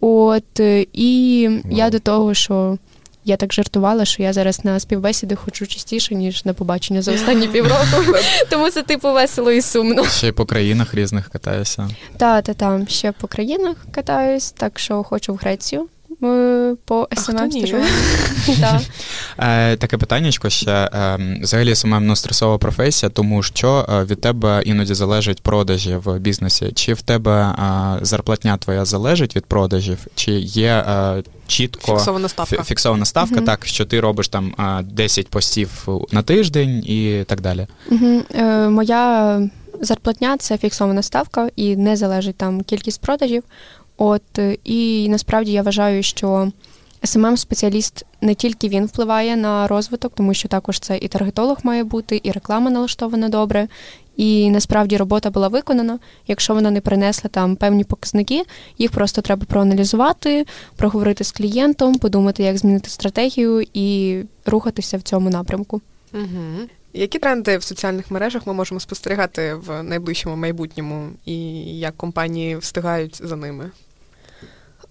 От 0.00 0.60
і 0.92 1.50
я 1.70 1.90
до 1.90 1.98
того, 1.98 2.34
що 2.34 2.78
я 3.24 3.36
так 3.36 3.52
жартувала, 3.52 4.04
що 4.04 4.22
я 4.22 4.32
зараз 4.32 4.64
на 4.64 4.80
співбесіди 4.80 5.36
хочу 5.36 5.66
частіше, 5.66 6.14
ніж 6.14 6.44
на 6.44 6.52
побачення 6.54 7.02
за 7.02 7.12
останні 7.12 7.48
півроку. 7.52 8.14
Тому 8.50 8.70
це 8.70 8.82
типу 8.82 9.12
весело 9.12 9.52
і 9.52 9.62
сумно. 9.62 10.04
Ще 10.06 10.28
й 10.28 10.32
по 10.32 10.46
країнах 10.46 10.94
різних 10.94 11.28
катаюся. 11.28 11.88
Та, 12.16 12.42
та 12.42 12.54
там 12.54 12.88
ще 12.88 13.12
по 13.12 13.26
країнах 13.28 13.76
катаюсь, 13.90 14.50
так 14.50 14.78
що 14.78 15.02
хочу 15.02 15.34
в 15.34 15.36
Грецію. 15.36 15.86
Е, 16.24 16.74
По 16.84 17.08
СММ 17.16 17.50
стажування. 17.50 17.88
Е, 19.38 19.76
таке 19.76 19.96
питаннячко 19.98 20.50
ще. 20.50 20.70
Е, 20.70 21.18
взагалі 21.42 21.74
СММ 21.74 22.06
ну, 22.06 22.16
стресова 22.16 22.58
професія, 22.58 23.10
тому 23.10 23.42
що 23.42 23.86
від 24.10 24.20
тебе 24.20 24.62
іноді 24.64 24.94
залежать 24.94 25.42
продажі 25.42 25.96
в 25.96 26.18
бізнесі. 26.18 26.72
Чи 26.74 26.94
в 26.94 27.02
тебе 27.02 27.54
зарплатня 28.02 28.56
твоя 28.56 28.84
залежить 28.84 29.36
від 29.36 29.46
продажів, 29.46 29.98
чи 30.14 30.32
є 30.32 30.84
чітко 31.46 31.92
Фіксована 31.92 32.28
ставка. 32.28 32.62
фіксована 32.62 33.04
ставка, 33.04 33.40
так, 33.40 33.66
що 33.66 33.84
ти 33.84 34.00
робиш 34.00 34.28
там 34.28 34.54
е, 34.58 34.82
10 34.82 35.28
постів 35.28 35.88
на 36.12 36.22
тиждень 36.22 36.84
і 36.86 37.24
так 37.26 37.40
далі. 37.40 37.66
Моя 38.70 39.40
зарплатня 39.80 40.36
це 40.36 40.58
фіксована 40.58 41.02
ставка 41.02 41.48
і 41.56 41.76
не 41.76 41.96
залежить 41.96 42.36
там 42.36 42.62
кількість 42.62 43.00
продажів. 43.00 43.42
От 44.02 44.38
е, 44.38 44.58
і 44.64 45.08
насправді 45.08 45.52
я 45.52 45.62
вважаю, 45.62 46.02
що 46.02 46.52
smm 47.02 47.36
спеціаліст 47.36 48.06
не 48.20 48.34
тільки 48.34 48.68
він 48.68 48.86
впливає 48.86 49.36
на 49.36 49.66
розвиток, 49.66 50.12
тому 50.14 50.34
що 50.34 50.48
також 50.48 50.80
це 50.80 50.98
і 50.98 51.08
таргетолог 51.08 51.58
має 51.62 51.84
бути, 51.84 52.20
і 52.22 52.30
реклама 52.30 52.70
налаштована 52.70 53.28
добре. 53.28 53.68
І 54.16 54.50
насправді 54.50 54.96
робота 54.96 55.30
була 55.30 55.48
виконана. 55.48 55.98
Якщо 56.26 56.54
вона 56.54 56.70
не 56.70 56.80
принесла 56.80 57.30
там 57.30 57.56
певні 57.56 57.84
показники, 57.84 58.42
їх 58.78 58.90
просто 58.90 59.22
треба 59.22 59.44
проаналізувати, 59.44 60.46
проговорити 60.76 61.24
з 61.24 61.32
клієнтом, 61.32 61.94
подумати, 61.94 62.42
як 62.42 62.58
змінити 62.58 62.90
стратегію 62.90 63.64
і 63.74 64.18
рухатися 64.46 64.96
в 64.98 65.02
цьому 65.02 65.30
напрямку. 65.30 65.80
Угу. 66.14 66.68
Які 66.92 67.18
тренди 67.18 67.58
в 67.58 67.62
соціальних 67.62 68.10
мережах 68.10 68.46
ми 68.46 68.52
можемо 68.52 68.80
спостерігати 68.80 69.54
в 69.54 69.82
найближчому 69.82 70.36
майбутньому, 70.36 71.08
і 71.24 71.34
як 71.78 71.96
компанії 71.96 72.56
встигають 72.56 73.20
за 73.24 73.36
ними? 73.36 73.70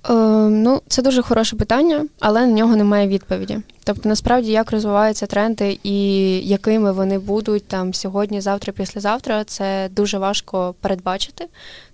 Е, 0.09 0.13
ну, 0.49 0.81
це 0.87 1.01
дуже 1.01 1.21
хороше 1.21 1.55
питання, 1.55 2.05
але 2.19 2.45
на 2.45 2.53
нього 2.53 2.75
немає 2.75 3.07
відповіді. 3.07 3.59
Тобто, 3.83 4.09
насправді, 4.09 4.51
як 4.51 4.71
розвиваються 4.71 5.25
тренди 5.25 5.79
і 5.83 5.97
якими 6.47 6.91
вони 6.91 7.19
будуть 7.19 7.67
там 7.67 7.93
сьогодні, 7.93 8.41
завтра, 8.41 8.73
післязавтра, 8.73 9.43
це 9.43 9.89
дуже 9.91 10.17
важко 10.17 10.75
передбачити, 10.81 11.47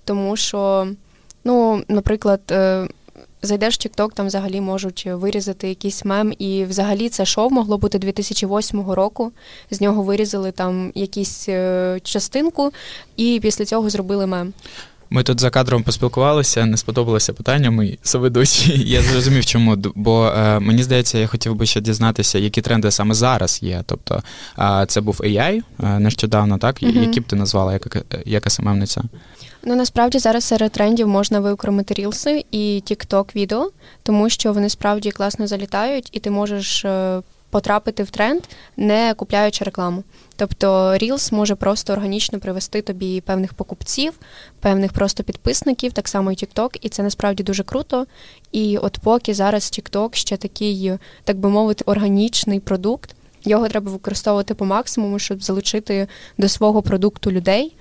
тому 0.04 0.36
що, 0.36 0.88
ну, 1.44 1.84
наприклад, 1.88 2.42
е, 2.52 2.88
зайдеш 3.42 3.76
в 3.76 3.80
TikTok, 3.80 4.14
там 4.14 4.28
взагалі 4.28 4.62
можуть 4.62 5.06
вирізати 5.06 5.70
якийсь 5.70 6.06
мем, 6.06 6.34
і 6.40 6.66
взагалі 6.66 7.10
це 7.10 7.26
шоу 7.26 7.50
могло 7.50 7.78
бути 7.78 8.00
2008 8.00 8.94
року. 8.94 9.32
З 9.72 9.82
нього 9.82 10.04
вирізали 10.04 10.52
там 10.52 10.92
якусь 10.96 11.46
е, 11.50 12.00
частинку, 12.04 12.72
і 13.18 13.40
після 13.42 13.66
цього 13.66 13.90
зробили 13.90 14.26
мем. 14.28 14.54
Ми 15.10 15.24
тут 15.24 15.40
за 15.40 15.50
кадром 15.50 15.84
поспілкувалися, 15.84 16.66
не 16.66 16.78
сподобалося 16.78 17.34
питання 17.34 17.72
мої 17.72 18.00
соведучі. 18.04 18.84
Я 18.86 19.02
зрозумів, 19.02 19.46
чому. 19.46 19.76
Бо 19.96 20.28
е, 20.28 20.60
мені 20.60 20.84
здається, 20.84 21.18
я 21.18 21.28
хотів 21.28 21.56
би 21.56 21.66
ще 21.66 21.82
дізнатися, 21.82 22.40
які 22.40 22.62
тренди 22.62 22.92
саме 22.92 23.14
зараз 23.14 23.60
є. 23.64 23.84
Тобто 23.86 24.24
е, 24.60 24.86
це 24.88 25.02
був 25.02 25.22
AI 25.24 25.62
е, 25.84 26.00
нещодавно, 26.00 26.58
так? 26.58 26.84
Mm-hmm. 26.84 27.02
Які 27.02 27.20
б 27.20 27.24
ти 27.24 27.36
назвала 27.36 27.74
як, 27.74 28.06
як 28.26 28.52
СММниця? 28.52 29.04
Ну 29.64 29.76
насправді 29.76 30.20
зараз 30.20 30.44
серед 30.44 30.72
трендів 30.72 31.08
можна 31.08 31.40
виокремити 31.40 31.94
рілси 31.94 32.46
і 32.52 32.84
TikTok 32.86 33.36
відео, 33.36 33.70
тому 34.04 34.30
що 34.30 34.54
вони 34.54 34.70
справді 34.70 35.12
класно 35.12 35.48
залітають, 35.48 36.10
і 36.12 36.20
ти 36.20 36.30
можеш 36.30 36.86
е, 36.86 37.22
потрапити 37.56 38.04
в 38.04 38.10
тренд, 38.10 38.44
не 38.78 39.14
купляючи 39.14 39.64
рекламу. 39.64 40.04
Тобто 40.36 40.68
Reels 40.92 41.34
може 41.34 41.56
просто 41.56 41.94
органічно 41.94 42.40
привести 42.40 42.82
тобі 42.82 43.22
певних 43.22 43.54
покупців, 43.54 44.14
певних 44.60 44.94
просто 44.94 45.24
підписників, 45.24 45.94
так 45.94 46.08
само 46.08 46.32
і 46.32 46.36
TikTok, 46.36 46.78
і 46.82 46.90
це 46.90 47.04
насправді 47.04 47.44
дуже 47.44 47.64
круто. 47.64 48.06
І 48.52 48.78
от 48.78 49.00
поки 49.04 49.34
зараз 49.34 49.64
TikTok 49.64 50.16
ще 50.16 50.38
такий, 50.38 50.92
так 51.24 51.38
би 51.38 51.50
мовити, 51.50 51.84
органічний 51.88 52.60
продукт, 52.60 53.16
його 53.44 53.68
треба 53.68 53.92
використовувати 53.92 54.54
по 54.54 54.66
максимуму, 54.66 55.20
щоб 55.20 55.44
залучити 55.44 56.08
до 56.38 56.50
свого 56.50 56.82
продукту 56.82 57.32
людей. 57.32 57.76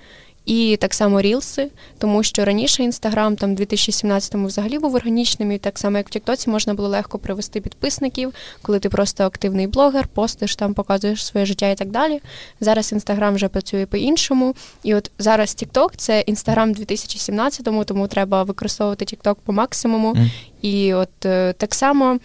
І 0.46 0.76
так 0.80 0.94
само 0.94 1.20
рілси, 1.20 1.70
тому 1.98 2.22
що 2.22 2.44
раніше 2.44 2.83
інстаграм 2.83 3.37
там 3.37 3.57
в 3.57 3.61
2017-му 3.61 4.46
взагалі 4.46 4.78
був 4.78 4.94
органічним, 4.94 5.52
і 5.52 5.59
так 5.59 5.78
само 5.78 5.98
як 5.98 6.09
в 6.09 6.11
Тіктоці 6.11 6.50
можна 6.50 6.74
було 6.74 6.88
легко 6.88 7.18
привести 7.18 7.61
підписників, 7.61 8.35
коли 8.62 8.78
ти 8.78 8.88
просто 8.88 9.24
активний 9.24 9.66
блогер, 9.66 10.09
постиш 10.09 10.57
там, 10.57 10.74
показуєш 10.74 11.26
своє 11.26 11.46
життя 11.46 11.70
і 11.70 11.74
так 11.74 11.90
далі. 11.90 12.20
Зараз 12.61 12.92
інстаграм 12.92 13.35
вже 13.35 13.48
працює 13.48 13.87
по-іншому. 13.87 14.54
І 14.83 14.94
от 14.94 15.11
зараз 15.18 15.54
Тікток 15.54 15.96
це 15.96 16.20
інстаграм 16.20 16.72
2017-му, 16.74 17.85
тому 17.85 18.09
треба 18.09 18.42
використовувати 18.42 19.04
Тікток 19.04 19.38
по 19.44 19.52
максимуму. 19.52 20.12
Mm. 20.12 20.30
І 20.62 20.94
от 20.94 21.26
е, 21.26 21.52
так 21.52 21.74
само 21.74 22.18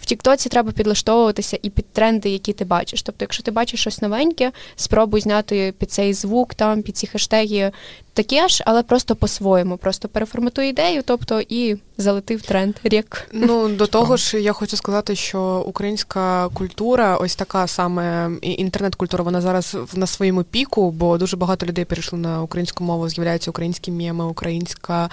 в 0.00 0.06
Тіктоці 0.06 0.48
треба 0.48 0.72
підлаштовуватися 0.72 1.58
і 1.62 1.70
під 1.70 1.92
тренди, 1.92 2.28
які 2.30 2.52
ти 2.52 2.64
бачиш. 2.64 3.02
Тобто, 3.02 3.24
якщо 3.24 3.42
ти 3.42 3.50
бачиш 3.50 3.80
щось 3.80 4.02
новеньке, 4.02 4.52
спробуй 4.76 5.20
зняти 5.20 5.74
під 5.78 5.90
цей 5.90 6.14
звук, 6.14 6.54
там 6.54 6.82
під 6.82 6.96
ці 6.96 7.06
хештеги 7.06 7.72
таке 8.14 8.48
ж, 8.48 8.62
але 8.66 8.82
просто 8.82 9.16
по-своєму. 9.16 9.76
Просто 9.76 10.08
переформатуй 10.08 10.68
ідею, 10.68 11.02
тобто 11.06 11.40
і 11.48 11.76
залетив 11.98 12.42
тренд 12.42 12.76
рік. 12.84 13.28
Ну 13.32 13.68
до 13.76 13.86
того 13.86 14.16
ж, 14.16 14.40
я 14.40 14.52
хочу 14.52 14.76
сказати, 14.76 15.16
що 15.16 15.64
українська 15.66 16.48
культура, 16.48 17.16
ось 17.16 17.36
така 17.36 17.66
саме 17.66 18.30
інтернет-культура, 18.42 19.24
вона 19.24 19.40
зараз 19.40 19.76
на 19.94 20.06
своєму 20.06 20.42
піку, 20.42 20.90
бо 20.90 21.18
дуже 21.18 21.36
багато 21.36 21.66
людей 21.66 21.84
перейшли 21.84 22.18
на 22.18 22.42
українську 22.42 22.84
мову, 22.84 23.08
з'являються 23.08 23.50
українські 23.50 23.90
меми, 23.90 24.24
українська 24.24 25.10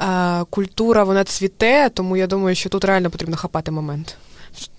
е, 0.00 0.44
культура, 0.50 1.04
вона 1.04 1.24
цвіте, 1.24 1.90
тому 1.94 2.16
я 2.16 2.26
думаю, 2.26 2.56
що 2.56 2.68
тут 2.68 2.84
реально 2.84 3.10
потрібно 3.10 3.36
хапати 3.36 3.70
момент 3.70 4.16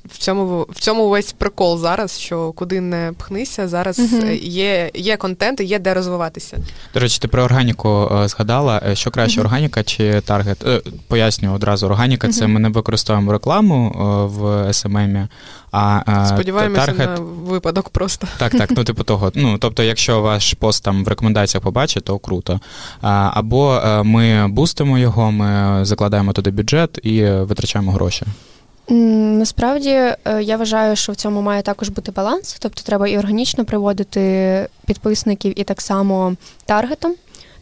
в 0.10 0.17
цьому 0.17 0.65
в 0.69 0.79
цьому 0.79 1.10
весь 1.10 1.32
прикол 1.32 1.79
зараз, 1.79 2.19
що 2.19 2.51
куди 2.51 2.82
не 2.82 3.13
пхнися, 3.17 3.67
зараз 3.67 3.99
е 3.99 4.43
є 4.43 4.91
є 4.93 5.17
контент 5.17 5.60
і 5.60 5.63
є 5.63 5.79
де 5.79 5.93
розвиватися. 5.93 6.58
До 6.93 6.99
речі, 6.99 7.19
ти 7.21 7.27
про 7.27 7.43
органіку 7.43 8.12
е, 8.12 8.27
згадала. 8.27 8.82
Е, 8.88 8.95
що 8.95 9.12
краще, 9.12 9.39
е 9.39 9.43
органіка 9.43 9.84
чи 9.84 10.21
таргет? 10.21 10.65
Поясню 11.08 11.53
одразу, 11.53 11.86
органіка 11.86 12.27
е 12.27 12.31
це 12.32 12.47
ми 12.47 12.60
не 12.60 12.69
використовуємо 12.69 13.32
рекламу 13.32 13.91
в 14.34 14.73
СММі, 14.73 15.27
а 15.71 16.01
сподіваємося 16.27 16.86
таргет... 16.86 17.10
на 17.10 17.23
випадок 17.25 17.89
просто. 17.89 18.27
Так, 18.38 18.51
так, 18.51 18.71
ну 18.71 18.84
типу 18.84 19.03
того. 19.03 19.32
Ну 19.36 19.58
тобто, 19.58 19.84
якщо 19.84 20.21
ваш 20.21 20.53
пост 20.53 20.84
там 20.84 21.03
в 21.03 21.08
рекомендаціях 21.08 21.63
побачить, 21.63 22.03
то 22.03 22.19
круто. 22.19 22.60
Або 23.01 23.82
ми 24.03 24.47
бустимо 24.47 24.97
його, 24.97 25.32
ми 25.32 25.79
закладаємо 25.86 26.34
туди 26.34 26.51
бюджет 26.51 26.99
і 27.03 27.23
витрачаємо 27.23 27.91
гроші. 27.91 28.25
Насправді 28.89 29.89
е, 29.89 30.17
я 30.41 30.58
вважаю, 30.58 30.95
що 30.95 31.12
в 31.12 31.15
цьому 31.15 31.41
має 31.41 31.62
також 31.62 31.89
бути 31.89 32.12
баланс, 32.12 32.58
тобто 32.60 32.82
треба 32.84 33.08
і 33.08 33.17
органічно 33.17 33.65
приводити 33.65 34.67
підписників, 34.86 35.60
і 35.60 35.63
так 35.63 35.82
само 35.82 36.36
таргетом. 36.65 37.15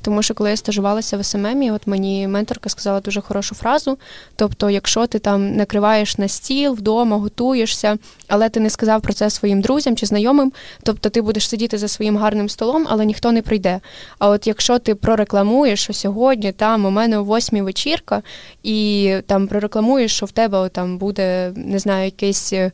Тому 0.08 0.24
що 0.24 0.34
коли 0.34 0.50
я 0.50 0.58
стажувалася 0.58 1.18
в 1.18 1.26
СММі, 1.26 1.72
от 1.72 1.88
мені 1.88 2.28
менторка 2.28 2.70
сказала 2.70 3.00
дуже 3.00 3.22
хорошу 3.22 3.56
фразу. 3.56 3.98
Тобто, 4.36 4.70
якщо 4.70 5.08
ти 5.08 5.20
там 5.20 5.56
накриваєш 5.56 6.18
на 6.18 6.28
стіл 6.28 6.74
вдома, 6.74 7.18
готуєшся, 7.18 7.98
але 8.28 8.50
ти 8.50 8.60
не 8.60 8.70
сказав 8.70 9.02
про 9.02 9.14
це 9.14 9.30
своїм 9.30 9.62
друзям 9.62 9.96
чи 9.96 10.06
знайомим, 10.06 10.52
тобто 10.84 11.10
ти 11.10 11.22
будеш 11.22 11.50
сидіти 11.50 11.78
за 11.78 11.88
своїм 11.88 12.18
гарним 12.18 12.50
столом, 12.50 12.88
але 12.90 13.06
ніхто 13.06 13.32
не 13.32 13.42
прийде. 13.42 13.80
А 14.20 14.30
от 14.30 14.48
якщо 14.48 14.80
ти 14.80 14.96
прорекламуєш, 14.96 15.84
що 15.84 15.94
сьогодні 15.94 16.52
там 16.52 16.86
у 16.86 16.90
мене 16.90 17.18
о 17.18 17.24
восьмій 17.24 17.62
вечірка, 17.62 18.22
і 18.64 19.14
там 19.26 19.48
прорекламуєш, 19.48 20.16
що 20.16 20.26
в 20.26 20.32
тебе 20.32 20.70
там 20.70 20.98
буде 20.98 21.52
не 21.56 21.80
знаю, 21.80 22.06
якесь 22.06 22.54
е, 22.54 22.72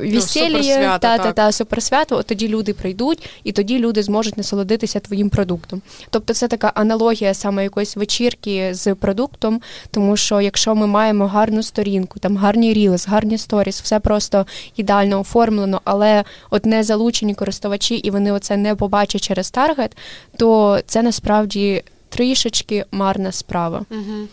весілля, 0.00 0.92
ну, 0.92 0.98
та, 1.00 1.18
та, 1.18 1.32
та 1.32 1.52
суперсвято, 1.52 2.16
от 2.16 2.26
тоді 2.26 2.48
люди 2.48 2.72
прийдуть, 2.72 3.28
і 3.44 3.52
тоді 3.52 3.78
люди 3.78 4.02
зможуть 4.02 4.36
насолодитися 4.36 5.00
твоїм 5.00 5.30
продуктом. 5.30 5.82
Тобто 6.10 6.34
це 6.40 6.48
така 6.48 6.72
аналогія 6.74 7.34
саме 7.34 7.62
якоїсь 7.62 7.96
вечірки 7.96 8.74
з 8.74 8.94
продуктом, 8.94 9.60
тому 9.90 10.16
що 10.16 10.40
якщо 10.40 10.74
ми 10.74 10.86
маємо 10.86 11.26
гарну 11.26 11.62
сторінку, 11.62 12.18
там 12.18 12.36
гарні 12.36 12.72
рілс, 12.72 13.08
гарні 13.08 13.38
сторіс, 13.38 13.82
все 13.82 14.00
просто 14.00 14.46
ідеально 14.76 15.20
оформлено, 15.20 15.80
але 15.84 16.24
от 16.50 16.66
не 16.66 16.82
залучені 16.82 17.34
користувачі, 17.34 17.94
і 17.94 18.10
вони 18.10 18.32
оце 18.32 18.56
не 18.56 18.74
побачать 18.74 19.22
через 19.22 19.50
таргет, 19.50 19.96
то 20.36 20.80
це 20.86 21.02
насправді 21.02 21.82
трішечки 22.08 22.84
марна 22.90 23.32
справа. 23.32 23.82
Угу. 23.90 24.28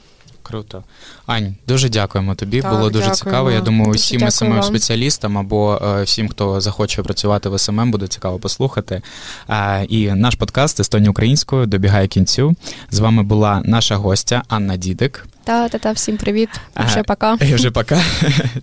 Круто. 0.47 0.83
Ань, 1.25 1.55
дуже 1.67 1.89
дякуємо 1.89 2.35
тобі. 2.35 2.61
Так, 2.61 2.71
Було 2.71 2.83
дуже 2.89 2.93
дякуємо. 3.05 3.15
цікаво. 3.15 3.51
Я 3.51 3.61
думаю, 3.61 3.91
всім 3.91 4.31
смм 4.31 4.63
спеціалістам 4.63 5.37
або 5.37 5.81
е, 5.99 6.03
всім, 6.03 6.29
хто 6.29 6.61
захоче 6.61 7.03
працювати 7.03 7.49
в 7.49 7.59
СММ, 7.59 7.91
буде 7.91 8.07
цікаво 8.07 8.39
послухати. 8.39 9.01
Е, 9.49 9.83
і 9.83 10.11
наш 10.11 10.35
подкаст 10.35 10.79
Естонія 10.79 11.09
українською 11.11 11.65
добігає 11.65 12.07
кінцю. 12.07 12.55
З 12.91 12.99
вами 12.99 13.23
була 13.23 13.61
наша 13.65 13.95
гостя 13.95 14.43
Анна 14.47 14.77
Дідик. 14.77 15.27
Та, 15.43 15.69
та, 15.69 15.77
та, 15.77 15.91
всім 15.91 16.17
привіт. 16.17 16.49
І 16.79 16.83
вже 16.85 17.03
пока. 17.03 17.37
І 17.41 17.53
вже 17.53 17.71
пока. 17.71 18.01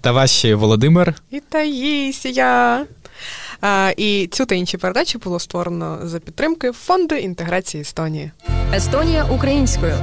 Та 0.00 0.12
ваші 0.12 0.54
Володимир. 0.54 1.14
І 1.30 1.40
Таїсія. 1.40 2.86
А, 3.60 3.92
І 3.96 4.28
цю 4.32 4.46
та 4.46 4.54
інші 4.54 4.76
передачі 4.76 5.18
було 5.18 5.40
створено 5.40 5.98
за 6.02 6.18
підтримки 6.18 6.72
фонду 6.72 7.14
інтеграції 7.14 7.80
Естонії. 7.80 8.30
Естонія 8.74 9.24
українською. 9.24 9.94